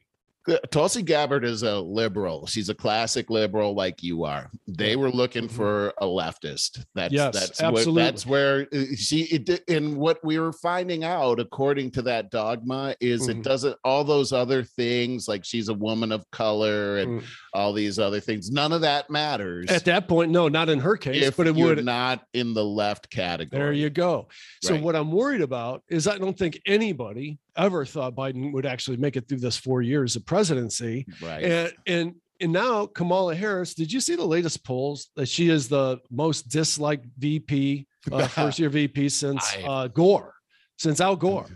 [0.70, 2.46] Tulsi Gabbard is a liberal.
[2.46, 4.52] She's a classic liberal like you are.
[4.68, 5.52] They were looking Mhm.
[5.52, 6.86] for a leftist.
[6.94, 7.94] That's Yes, that's absolutely.
[8.04, 12.30] What, that's where uh, she it, and what we were finding out according to that
[12.30, 13.30] dogma is Mhm.
[13.30, 17.26] it doesn't all those other things like she's a woman of color and Mm.
[17.54, 18.52] all these other things.
[18.52, 21.56] None of that matters At that point, no, not in her case, if but it
[21.56, 21.84] would.
[21.84, 23.60] not in the left category.
[23.62, 24.28] There you go.
[24.64, 24.84] So Right.
[24.84, 29.16] what I'm worried about is I don't think anybody ever thought Biden would actually make
[29.16, 31.06] it through this four years of presidency.
[31.22, 31.44] right.
[31.44, 35.70] And and and now Kamala Harris, did you see the latest polls that she is
[35.70, 40.34] the most disliked VP, uh, first year VP since uh, Gore,
[40.78, 41.48] since Al Gore?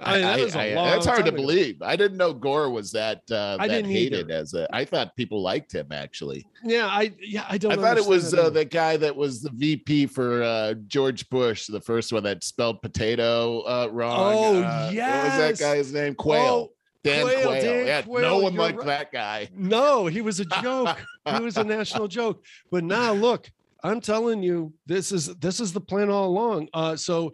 [0.00, 1.36] I mean, that I- was long that's hard to ago.
[1.36, 1.82] believe.
[1.82, 4.40] I didn't know Gore was that uh, I that didn't hated either.
[4.40, 4.66] as a.
[4.74, 6.46] I thought people liked him actually.
[6.62, 7.72] Yeah, I yeah I don't.
[7.72, 11.66] I thought it was uh, the guy that was the VP for uh, George Bush,
[11.66, 14.34] the first one that spelled potato uh, wrong.
[14.34, 16.14] Oh, uh, What was that guy's name?
[16.14, 16.70] Quayle.
[16.70, 16.72] Oh,
[17.04, 17.62] Dan Quayle, Quayle.
[17.62, 18.86] Dan yeah, Quayle, no one liked right.
[18.86, 19.48] that guy.
[19.54, 20.96] No, he was a joke.
[21.26, 22.44] he was a national joke.
[22.70, 23.50] But now look,
[23.84, 26.68] I'm telling you, this is this is the plan all along.
[26.74, 27.32] Uh, so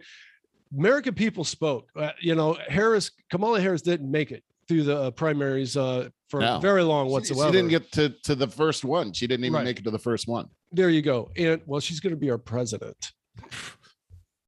[0.77, 1.89] American people spoke.
[1.95, 6.39] Uh, you know, Harris, Kamala Harris didn't make it through the uh, primaries uh, for
[6.39, 6.59] No.
[6.59, 7.49] very long She- whatsoever.
[7.49, 9.13] She didn't get to, to the first one.
[9.13, 9.63] She didn't even Right.
[9.65, 10.47] make it to the first one.
[10.71, 11.29] there you go.
[11.37, 13.13] And well, she's going to be our president.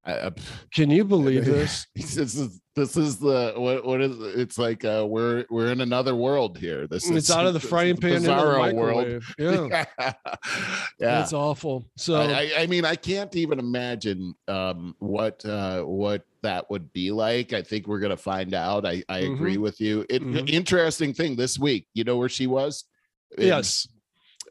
[0.08, 0.32] I,
[0.74, 1.86] Can you believe this?
[1.96, 6.16] this is this is the what what is it's like uh we're we're in another
[6.16, 6.88] world here.
[6.88, 9.36] This It's is out of the frying pan into the microwave.
[9.38, 9.86] Yeah,
[11.00, 11.22] yeah.
[11.22, 11.86] it's awful.
[11.98, 17.12] So I, I- mean, I can't even imagine um, what uh, what that would be
[17.12, 17.54] like.
[17.54, 18.86] I think we're gonna find out.
[18.86, 19.34] I, I Mm-hmm.
[19.34, 20.06] agree with you.
[20.10, 20.50] It, Mhm.
[20.50, 21.88] Interesting thing this week.
[21.94, 22.86] You know where she was?
[23.38, 23.88] Yes,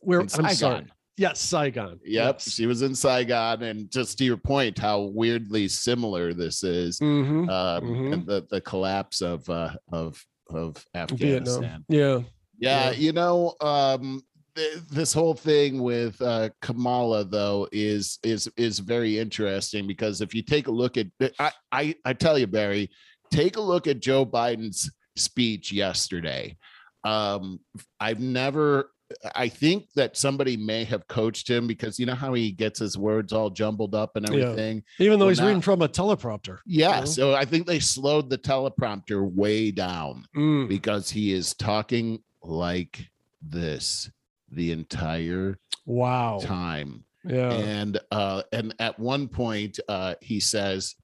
[0.01, 0.87] where I'm sorry.
[1.17, 1.99] Yes, Saigon.
[2.05, 2.53] Yep, Yes.
[2.53, 7.49] she was in Saigon, and just to your point, how weirdly similar this is, Mhm.
[7.49, 8.13] um, Mhm.
[8.13, 11.85] and the the collapse of uh, of of Afghanistan.
[11.89, 12.21] Yeah.
[12.59, 12.91] Yeah, Yeah.
[12.93, 14.23] you know, um,
[14.55, 20.35] th- this whole thing with uh, Kamala though is is is very interesting because if
[20.35, 21.07] you take a look at,
[21.39, 22.91] I I, I tell you, Barry,
[23.31, 26.57] take a look at Joe Biden's speech yesterday.
[27.05, 27.61] Um,
[28.01, 28.91] I've never.
[29.37, 32.99] I think that somebody may have coached him because you know how he gets his
[32.99, 34.35] words all jumbled up and Yeah.
[34.41, 34.83] everything.
[34.99, 36.59] Even though Well, he's now- reading from a teleprompter.
[36.67, 37.07] Yeah, know?
[37.07, 40.69] so I think they slowed the teleprompter way down Mm.
[40.69, 43.09] because he is talking like
[43.41, 44.11] this
[44.51, 46.41] the entire Wow.
[46.43, 47.53] time Yeah.
[47.53, 50.95] and uh and at one point uh he says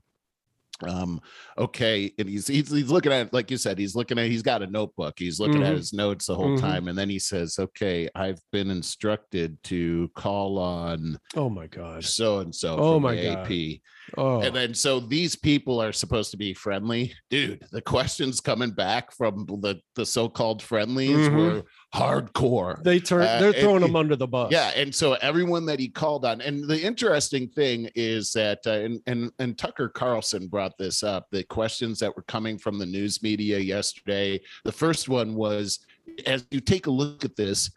[0.89, 1.21] um
[1.59, 4.63] okay and he's, he's he's looking at like you said he's looking at he's got
[4.63, 5.77] a notebook he's looking at Mhm.
[5.77, 6.61] his notes the whole Mhm.
[6.61, 12.05] time and then he says okay i've been instructed to call on oh my God.
[12.05, 13.51] so and so Oh my God.
[13.51, 13.81] ap
[14.19, 14.41] Oh.
[14.43, 17.15] and then so these people are supposed to be friendly.
[17.31, 21.37] Dude, the questions coming back from the, the so-called friendlies Mhm.
[21.37, 21.63] were
[21.95, 22.83] hardcore.
[22.83, 23.23] they turn.
[23.23, 24.51] uh, they're throwing it- him under the bus.
[24.51, 28.71] Yeah, and so everyone that he called on, and the interesting thing is that, uh,
[28.73, 31.27] and and and Tucker Carlson brought this up.
[31.31, 34.41] The questions that were coming from the news media yesterday.
[34.65, 35.81] The first one was,
[36.27, 37.71] as you take a look at this,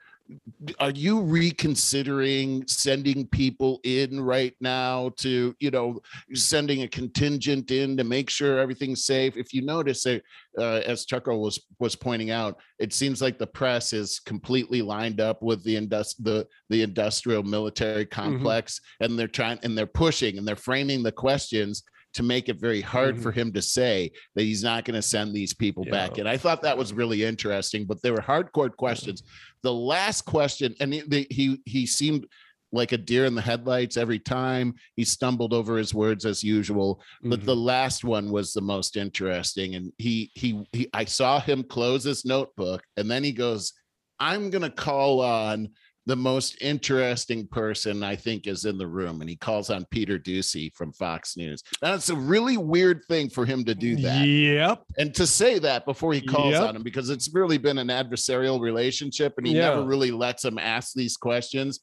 [0.79, 5.99] are you reconsidering sending people in right now to, you know,
[6.33, 9.37] sending a contingent in to make sure everything's safe?
[9.37, 10.21] If you notice, that,
[10.57, 15.21] uh, as Tucker was was pointing out, it seems like the press is completely lined
[15.21, 20.37] up with the indus- the the industrial military complex, and they're trying and they're pushing
[20.37, 23.21] and they're framing the questions to make it very hard Mhm.
[23.23, 26.17] for him to say that he's not going to send these people back.
[26.17, 29.21] And I thought that was really interesting, but they were hardcore questions.
[29.65, 32.27] The last question, and he the, he he seemed
[32.71, 34.75] like a deer in the headlights every time.
[34.95, 37.45] He stumbled over his words as usual but Mhm.
[37.45, 42.03] the last one was the most interesting and he he he i saw him close
[42.03, 43.73] his notebook and then he goes
[44.19, 45.69] i'm going to call on
[46.07, 50.19] the most interesting person i think is in the room and he calls on peter
[50.19, 54.83] doocy from fox news that's a really weird thing for him to do that Yep.
[54.97, 56.61] and to say that before he calls Yep.
[56.69, 60.57] on him because it's really been an adversarial relationship and he never really lets him
[60.59, 61.79] ask these questions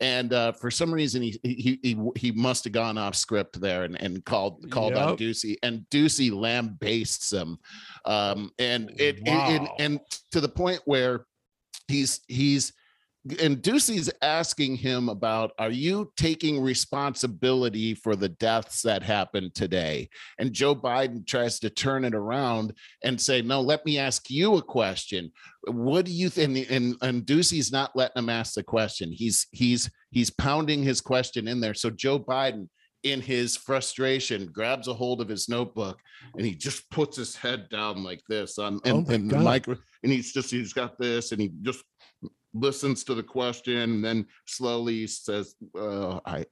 [0.00, 3.84] and uh, for some reason he he he, he must have gone off script there
[3.84, 5.18] and, and called called on Yep.
[5.18, 7.58] Doocy and Doocy lambastes him
[8.04, 10.00] um, and it, it- and, and
[10.32, 11.24] to the point where
[11.88, 12.72] he's he's
[13.40, 20.08] and Doocy's asking him about are you taking responsibility for the deaths that happened today
[20.38, 22.72] and Joe Biden tries to turn it around
[23.04, 25.32] and say, No, let me ask you a question.
[25.68, 26.70] What do you think?
[26.70, 29.10] And, and Doocy's not letting him ask the question.
[29.12, 31.74] He's he's he's pounding his question in there.
[31.74, 32.68] So Joe Biden,
[33.02, 35.98] in his frustration, grabs a hold of his notebook
[36.36, 39.38] and he just puts his head down like this on Oh in, my in the
[39.38, 41.82] micro, and he's just he's got this and he just
[42.60, 46.44] listens to the question and then slowly says, uh, I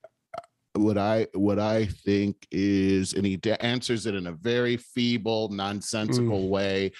[0.74, 6.48] what I what I think is, and he answers it in a very feeble, nonsensical
[6.48, 6.92] way.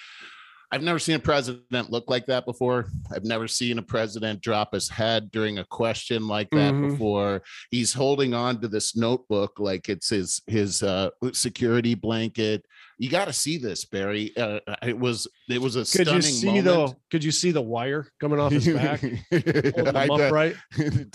[0.71, 2.87] I've never seen a president look like that before.
[3.13, 6.89] I've never seen a president drop his head during a question like that Mhm.
[6.89, 7.43] before.
[7.69, 12.65] He's holding on to this notebook like it's his his uh, security blanket.
[12.97, 14.35] You got to see this, Barry.
[14.37, 16.65] Uh, it was it was a Could stunning you see moment.
[16.65, 16.95] the?
[17.11, 19.03] Could you see the wire coming off his back?
[19.03, 20.25] I him know.
[20.25, 20.55] upright.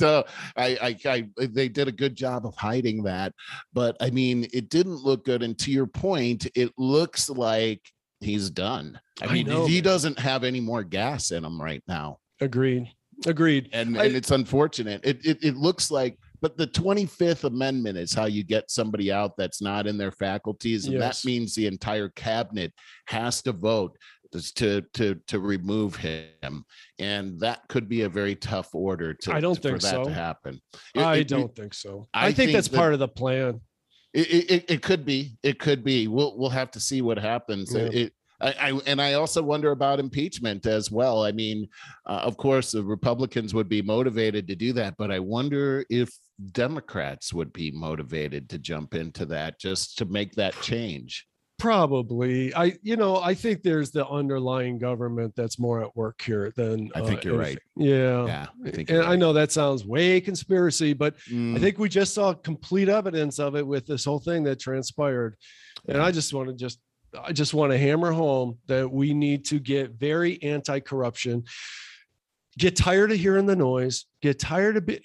[0.57, 1.09] I, I,
[1.39, 3.33] I, they did a good job of hiding that,
[3.73, 5.43] but I mean, it didn't look good.
[5.43, 7.81] And to your point, it looks like
[8.21, 9.01] he's done.
[9.23, 9.85] I I mean, know, he man.
[9.85, 12.89] doesn't have any more gas in him right now, Agreed.
[13.27, 13.69] Agreed.
[13.73, 15.01] and and it's unfortunate.
[15.05, 19.13] It, it it looks like, but the Twenty Fifth Amendment is how you get somebody
[19.13, 21.23] out that's not in their faculties, and Yes.
[21.23, 22.73] that means the entire cabinet
[23.07, 23.97] has to vote
[24.55, 26.65] to to to remove him
[27.01, 30.05] and that could be a very tough order to I don't think that so.
[30.05, 30.61] to happen
[30.95, 32.07] It- I it- don't think so.
[32.15, 33.61] I I, think, think that's that- part of the plan.
[34.15, 37.19] it, it, it- it could be it could be we'll we'll have to see what
[37.19, 37.89] happens Yeah.
[37.93, 41.23] it I, I and I also wonder about impeachment as well.
[41.25, 41.69] I mean,
[42.07, 46.09] uh, of course, the Republicans would be motivated to do that, but I wonder if
[46.53, 51.27] Democrats would be motivated to jump into that just to make that change.
[51.59, 52.55] Probably.
[52.55, 56.91] I, you know, I think there's the underlying government that's more at work here than
[56.95, 57.59] I think uh, you're right.
[57.77, 58.27] Yeah.
[58.27, 61.79] Yeah, I think And you're I know that sounds way conspiracy, but I Mm, think
[61.79, 65.37] we just saw complete evidence of it with this whole thing that transpired.
[65.87, 66.81] And I just want to just
[67.23, 71.45] I just want to hammer home that we need to get very anti-corruption.
[72.57, 75.01] Get tired of hearing the noise, get tired of be,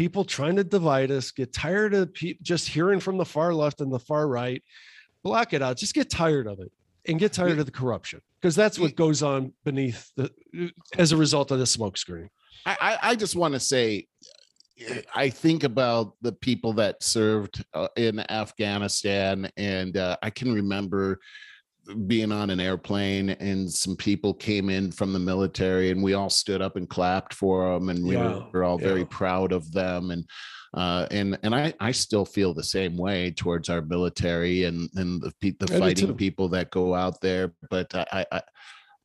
[0.00, 3.82] people trying to divide us, get tired of pe- just hearing from the far left
[3.82, 4.62] and the far right.
[5.22, 5.76] Block it out.
[5.76, 6.72] Just get tired of it
[7.06, 10.30] and get tired of the corruption because that's what goes on beneath the
[10.96, 12.30] as a result of the smoke screen.
[12.64, 14.06] I, I I just want to say,
[15.14, 21.20] I think about the people that served uh, in Afghanistan, and uh, I can remember
[22.06, 26.30] being on an airplane and some people came in from the military and we all
[26.30, 30.10] stood up and clapped for them and we Yeah, were, all very proud of them
[30.10, 30.24] and
[30.74, 35.20] uh and and i i still feel the same way towards our military and and
[35.22, 38.42] the the I fighting people that go out there but I i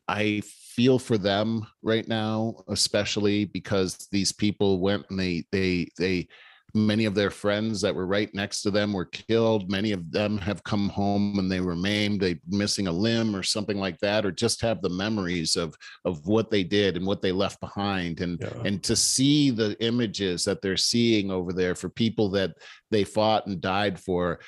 [0.08, 0.42] I
[0.76, 6.28] feel for them right now, especially because these people went and they they they
[6.76, 9.72] many of their friends that were right next to them were killed.
[9.72, 13.44] Many of them have come home and they were maimed, they missing a limb or
[13.44, 15.74] something like that, or just have the memories of
[16.04, 18.20] of what they did and what they left behind.
[18.20, 18.62] And Yeah.
[18.66, 22.52] and to see the images that they're seeing over there for people that
[22.92, 24.40] they fought and died for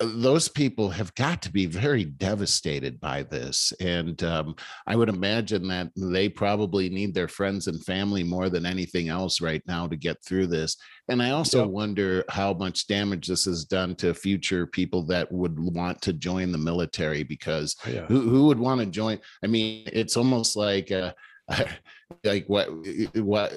[0.00, 4.54] those people have got to be very devastated by this and um,
[4.86, 9.42] i would imagine that they probably need their friends and family more than anything else
[9.42, 10.76] right now to get through this
[11.08, 11.68] and i also Yep.
[11.68, 16.50] wonder how much damage this has done to future people that would want to join
[16.50, 18.06] the military because Yeah.
[18.06, 21.12] who, who would want to join i mean it's almost like uh
[22.24, 22.68] like what
[23.16, 23.52] what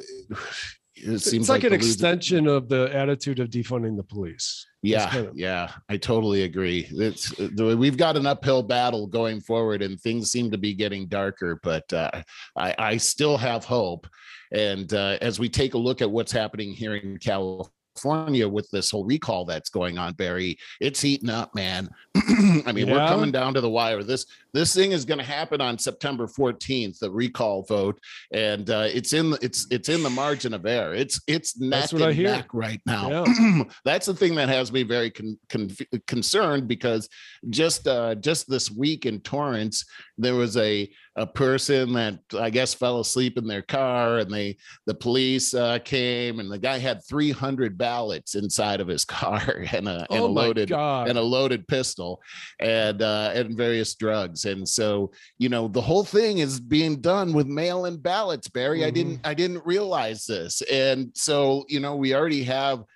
[0.96, 4.68] it seems it's like, an extension of the attitude of defunding the police.
[4.82, 6.88] yeah, kind of- yeah, I totally agree.
[6.91, 11.60] It's we've got an uphill battle going forward, and things seem to be getting darker.
[11.64, 12.12] But uh,
[12.56, 14.08] I, I still have hope.
[14.52, 18.91] And uh, as we take a look at what's happening here in California with this
[18.91, 21.89] whole recall that's going on, Barry, it's heating up, man.
[22.16, 24.04] I mean, we're coming down to the wire.
[24.04, 27.99] This this thing is going to happen on September 14th, the recall vote,
[28.32, 30.93] and uh, it's in the, it's it's in the margin of error.
[30.93, 32.30] It's it's neck That's what I and hear.
[32.30, 33.26] neck right now.
[33.86, 35.72] That's the thing that has me very con- con-
[36.08, 37.10] concerned because
[37.49, 39.86] just uh, just this week in Torrance,
[40.18, 44.58] there was a a person that I guess fell asleep in their car, and they
[44.86, 49.88] the police uh, came, and the guy had 300 ballots inside of his car and
[49.88, 51.10] a, and oh a loaded God.
[51.10, 52.22] and a loaded pistol
[52.60, 57.34] and uh and various drugs and so you know the whole thing is being done
[57.34, 62.14] with mail-in ballots barry i didn't i didn't realize this and so you know we
[62.16, 62.84] already have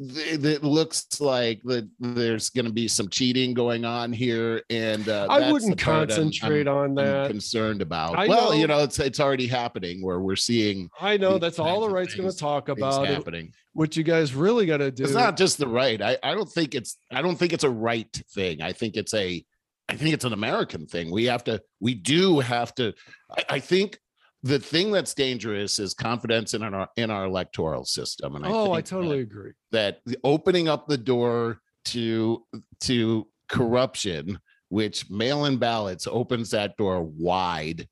[0.00, 5.26] it looks like that there's going to be some cheating going on here and uh,
[5.28, 7.30] I wouldn't part I'm- concentrate I'm, on I'm that.
[7.30, 11.16] concerned about I well you know- know it's it's already happening where we're seeing I
[11.16, 13.06] know that's all the right's going to talk about.
[13.08, 13.14] It.
[13.14, 15.02] happening What you guys really got to do.
[15.02, 17.70] it's not just the right I, I don't think it's i don't think it's a
[17.70, 19.44] right thing i think it's a
[19.88, 22.92] i think it's an american thing we have to we do have to
[23.36, 23.98] i, I think
[24.42, 28.72] the thing that's dangerous is confidence in our in our electoral system and I oh,
[28.72, 29.52] I think totally agree.
[29.72, 32.44] that, that opening up the door to
[32.82, 37.88] to corruption which mail-in ballots opens that door wide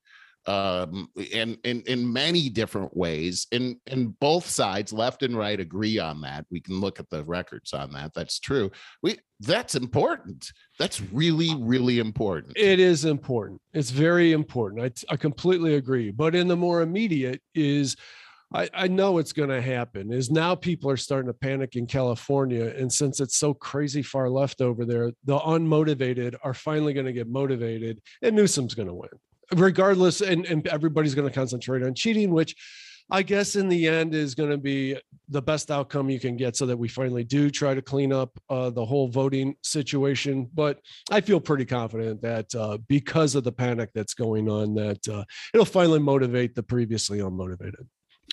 [0.47, 5.99] um and in in many different ways and and both sides left and right agree
[5.99, 8.71] on that we can look at the records on that that's true
[9.03, 13.61] we that's important that's really really important It is important.
[13.73, 14.83] It's very important.
[14.83, 16.11] I, I completely agree.
[16.11, 17.97] But in the more immediate is
[18.55, 21.87] I, I know it's going to happen is now people are starting to panic in
[21.87, 22.73] California.
[22.77, 27.13] And since it's so crazy far left over there, the unmotivated are finally going to
[27.13, 29.11] get motivated and Newsom's going to win
[29.55, 30.21] regardless.
[30.21, 32.55] And, and everybody's going to concentrate on cheating, which
[33.11, 34.97] I guess in the end is going to be
[35.29, 38.31] the best outcome you can get so that we finally do try to clean up
[38.51, 40.49] uh, the whole voting situation.
[40.53, 40.81] But
[41.11, 45.25] I feel pretty confident that uh, because of the panic that's going on, that uh,
[45.55, 47.87] it'll finally motivate the previously unmotivated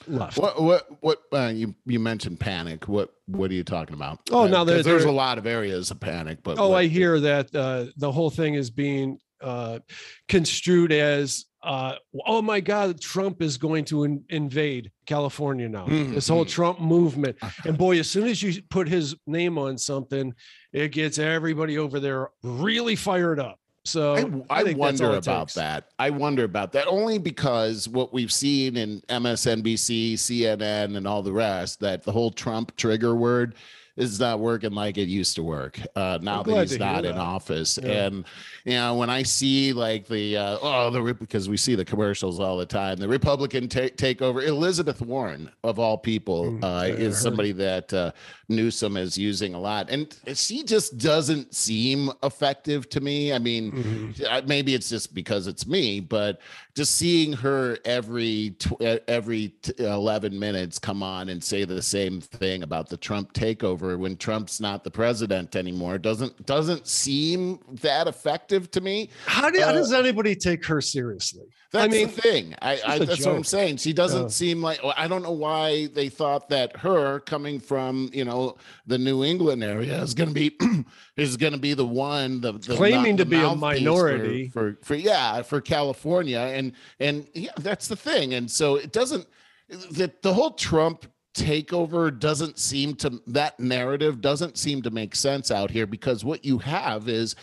[0.07, 0.39] left.
[0.39, 4.45] what what what uh, you you mentioned panic what what are you talking about Oh,
[4.45, 7.19] Uh, now there- there's a lot of areas of panic but Oh, what- I hear
[7.19, 9.79] that uh, the whole thing is being uh,
[10.27, 15.85] construed as, uh, oh my God, Trump is going to in- invade California now.
[15.87, 16.45] Mhm, This whole.
[16.45, 17.37] Trump movement.
[17.65, 20.33] And boy, as soon as you put his name on something,
[20.71, 23.59] it gets everybody over there really fired up.
[23.85, 25.55] So I, I, I wonder about takes.
[25.55, 25.89] that.
[25.99, 31.33] I wonder about that only because what we've seen in MSNBC, CNN, and all the
[31.33, 33.55] rest that the whole Trump trigger word
[33.95, 35.79] is not working like it used to work.
[35.95, 37.21] Uh, now that he's not in that.
[37.21, 38.05] office, Yeah.
[38.07, 38.25] and
[38.65, 42.39] you know when I see like the uh, oh the because we see the commercials
[42.39, 44.43] all the time, the Republican ta- takeover.
[44.43, 48.11] Elizabeth Warren of all people Mm, uh, is somebody that uh,
[48.49, 53.31] Newsom is using a lot, and she just doesn't seem effective to me.
[53.31, 54.25] I mean Mhm.
[54.27, 56.39] uh, maybe it's just because it's me, but
[56.75, 62.19] just seeing her every tw- every t- 11 minutes come on and say the same
[62.19, 68.07] thing about the Trump takeover when Trump's not the president anymore doesn't doesn't seem that
[68.07, 69.09] effective to me.
[69.25, 71.43] How, do, how Uh, does anybody take her seriously?
[71.71, 72.55] That's mean, the thing.
[72.61, 73.77] I, I that's what I'm saying.
[73.77, 74.27] She doesn't Yeah.
[74.27, 78.97] seem like I don't know why they thought that her coming from you know the
[78.97, 80.55] New England area is going to be
[81.17, 83.59] is going to be the one the, the Claiming the to be a mouthpiece for-
[83.85, 84.49] minority.
[84.49, 89.25] for, for yeah for California and and yeah that's the thing and so it doesn't
[89.69, 95.49] the the whole Trump takeover doesn't seem to that narrative doesn't seem to make sense
[95.49, 97.35] out here because what you have is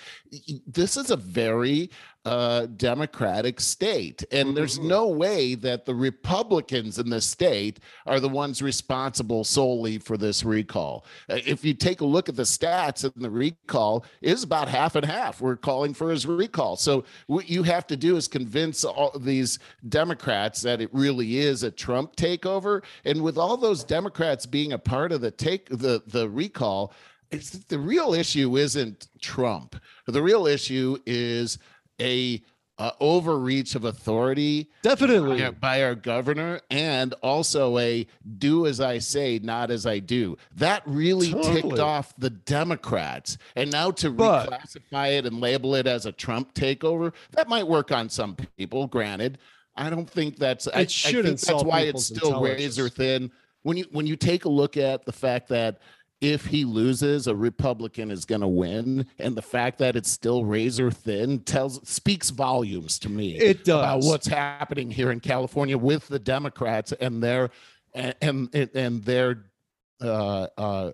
[0.67, 1.91] this is a very
[2.27, 4.23] uh democratic state.
[4.31, 4.85] And there's Mhm.
[4.85, 10.45] no way that the republicans in the state are the ones responsible solely for this
[10.45, 11.07] recall.
[11.31, 14.97] Uh, if you take a look at the stats and the recall is about half
[14.97, 15.41] and half.
[15.41, 16.77] We're calling for his recall.
[16.77, 21.63] So what you have to do is convince all these democrats that it really is
[21.63, 22.83] a trump takeover.
[23.07, 26.93] And with all those democrats being a part of the take the the recall
[27.31, 29.77] it's the real issue isn't trump.
[30.07, 31.59] The real issue is
[32.01, 32.43] a
[32.81, 35.39] uh, overreach of authority Definitely.
[35.39, 38.07] by our, by our governor and also a
[38.39, 40.39] do as I say, not as I do.
[40.57, 43.37] That really ticked off the Democrats.
[43.55, 47.67] And now to But- reclassify it and label it as a Trump takeover, that might
[47.67, 49.37] work on some people, granted.
[49.77, 53.31] I don't think that's I, I should think that's why it's still razor thin.
[53.63, 55.81] When you when you take a look at the fact that
[56.21, 60.45] if he loses, a Republican is going to win, and the fact that it's still
[60.45, 64.07] razor thin tells speaks volumes to me It about does.
[64.07, 67.51] what's happening here in California with the Democrats and their
[67.95, 69.45] and and, and their
[70.03, 70.93] uh uh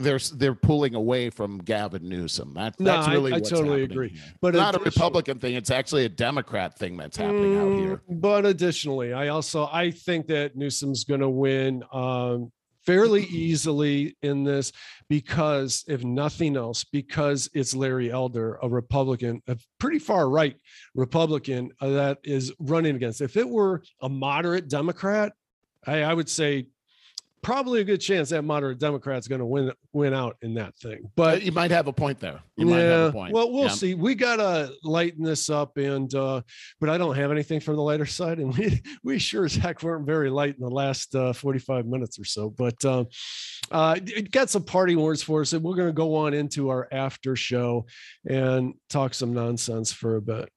[0.00, 2.52] they're they're pulling away from Gavin Newsom.
[2.54, 4.10] That, No, that's I- really I what's totally agree.
[4.10, 4.20] here.
[4.42, 5.54] But not a Republican thing.
[5.54, 8.02] It's actually a Democrat thing that's happening out here.
[8.10, 12.52] Mm, But additionally, I also I think that Newsom's going to win um,
[12.84, 14.72] fairly easily in this
[15.08, 20.56] because, if nothing else, because it's Larry Elder, a Republican, a pretty far right
[20.94, 23.20] Republican uh, that is running against.
[23.20, 25.32] If it were a moderate Democrat,
[25.86, 26.66] I, I would say
[27.42, 31.10] probably a good chance that moderate Democrat's going to win win out in that thing.
[31.16, 32.40] But you might have a point there.
[32.56, 33.34] You might have a point.
[33.34, 33.68] well, we'll Yeah.
[33.70, 33.94] see.
[33.94, 36.42] We gotta lighten this up, and uh,
[36.80, 39.82] but I don't have anything from the lighter side, and we we sure as heck
[39.82, 42.48] weren't very light in the last uh, forty five minutes or so.
[42.50, 43.04] But uh,
[43.70, 46.88] uh, it got some party words for us, and we're gonna go on into our
[46.92, 47.86] after show
[48.28, 50.48] and talk some nonsense for a bit.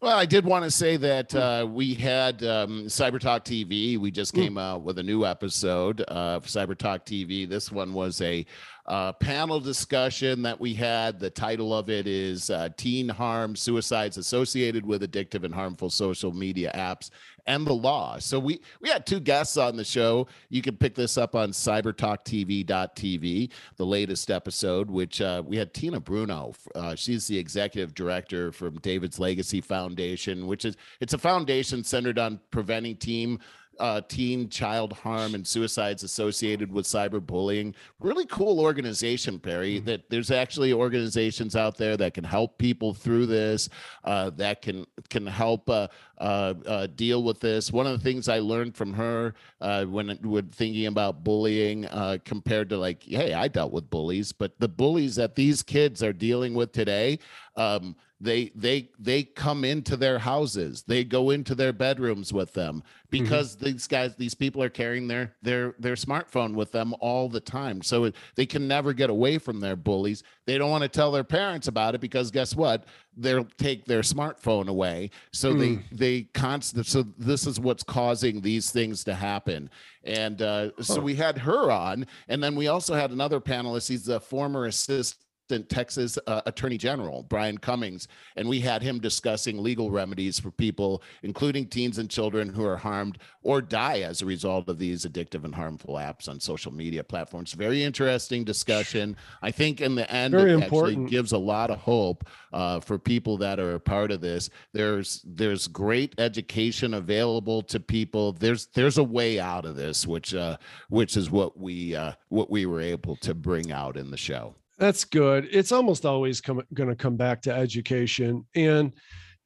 [0.00, 1.38] Well, I did want to say that Hmm.
[1.38, 3.98] uh, we had um, Cyber Talk TV.
[3.98, 4.42] We just Mm.
[4.42, 7.48] came out with a new episode of Cyber Talk TV.
[7.48, 8.46] This one was a
[8.88, 11.20] uh, panel discussion that we had.
[11.20, 16.32] The title of it is uh, Teen Harm Suicides Associated with Addictive and Harmful Social
[16.32, 17.10] Media Apps
[17.46, 18.18] and the Law.
[18.18, 20.26] So we, we had two guests on the show.
[20.50, 26.00] You can pick this up on cybertalktv.tv, the latest episode, which uh, we had Tina
[26.00, 26.54] Bruno.
[26.74, 32.18] Uh, she's the executive director from David's Legacy Foundation, which is it's a foundation centered
[32.18, 33.38] on preventing team
[33.80, 37.74] uh, teen child harm and suicides associated with cyberbullying.
[38.00, 39.78] Really cool organization, Perry.
[39.80, 43.68] That there's actually organizations out there that can help people through this,
[44.04, 45.88] uh, that can can help uh,
[46.18, 47.72] uh, uh, deal with this.
[47.72, 52.18] One of the things I learned from her uh, when when thinking about bullying, uh,
[52.24, 56.12] compared to like, hey, I dealt with bullies, but the bullies that these kids are
[56.12, 57.18] dealing with today.
[57.56, 60.82] Um, they they they come into their houses.
[60.82, 65.36] They go into their bedrooms with them because these guys these people are carrying their
[65.40, 67.80] their their smartphone with them all the time.
[67.80, 70.24] So it, they can never get away from their bullies.
[70.46, 72.86] They don't want to tell their parents about it because guess what?
[73.16, 75.10] They'll take their smartphone away.
[75.32, 79.70] So they they constant so this is what's causing these things to happen.
[80.02, 83.88] And uh, so we had her on and then we also had another panelist.
[83.88, 85.22] He's a former assistant
[85.68, 91.02] Texas uh, Attorney General Brian Cummings, and we had him discussing legal remedies for people,
[91.22, 95.44] including teens and children who are harmed or die as a result of these addictive
[95.44, 97.52] and harmful apps on social media platforms.
[97.52, 99.16] Very interesting discussion.
[99.42, 100.92] I think in the end, Very it important.
[100.92, 104.50] actually gives a lot of hope uh, for people that are a part of this.
[104.72, 108.32] There's there's great education available to people.
[108.32, 110.56] There's there's a way out of this, which uh,
[110.88, 114.54] which is what we uh, what we were able to bring out in the show.
[114.78, 115.48] That's good.
[115.50, 118.46] It's almost always going to come back to education.
[118.54, 118.92] And,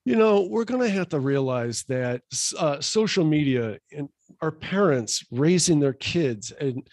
[0.04, 2.20] you know, we're going to have to realize that
[2.58, 4.08] uh, social media and
[4.42, 6.86] our parents raising their kids and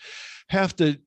[0.49, 0.97] have to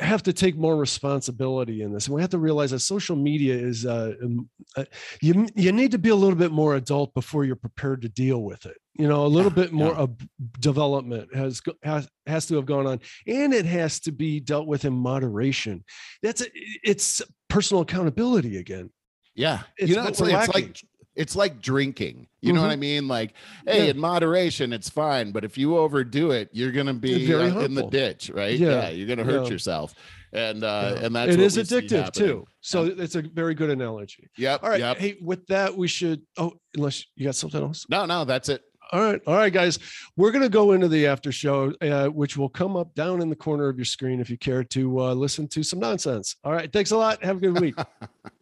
[0.00, 3.54] have to take more responsibility in this and we have to realize that social media
[3.54, 4.84] is uh, um, uh,
[5.20, 8.42] you you need to be a little bit more adult before you're prepared to deal
[8.42, 9.98] with it you know a little Yeah, bit more yeah.
[10.00, 10.16] of
[10.60, 14.84] development has has has to have gone on and it has to be dealt with
[14.84, 15.84] in moderation
[16.22, 16.46] that's a,
[16.82, 18.90] it's personal accountability again
[19.34, 20.80] Yeah, It's you know, it's, it's like
[21.14, 22.28] it's like drinking.
[22.42, 23.08] You know what I mean?
[23.08, 23.34] Like,
[23.66, 23.90] hey, Yeah.
[23.90, 27.86] in moderation, it's fine, but if you overdo it, you're gonna be uh, in the
[27.88, 28.56] ditch, right?
[28.56, 29.50] Yeah, you're gonna hurt yeah.
[29.50, 29.94] yourself,
[30.32, 31.06] and uh, Yeah.
[31.06, 34.62] and that's it is addictive too so it's a very good analogy Yep.
[34.62, 34.96] all right Yep.
[34.98, 38.62] hey with that we should oh unless you got something else No, no, that's it.
[38.90, 39.78] All right, all right, guys.
[40.16, 43.28] We're going to go into the after show, uh, which will come up down in
[43.28, 46.36] the corner of your screen if you care to uh, listen to some nonsense.
[46.42, 47.22] All right, thanks a lot.
[47.22, 47.74] Have a good week.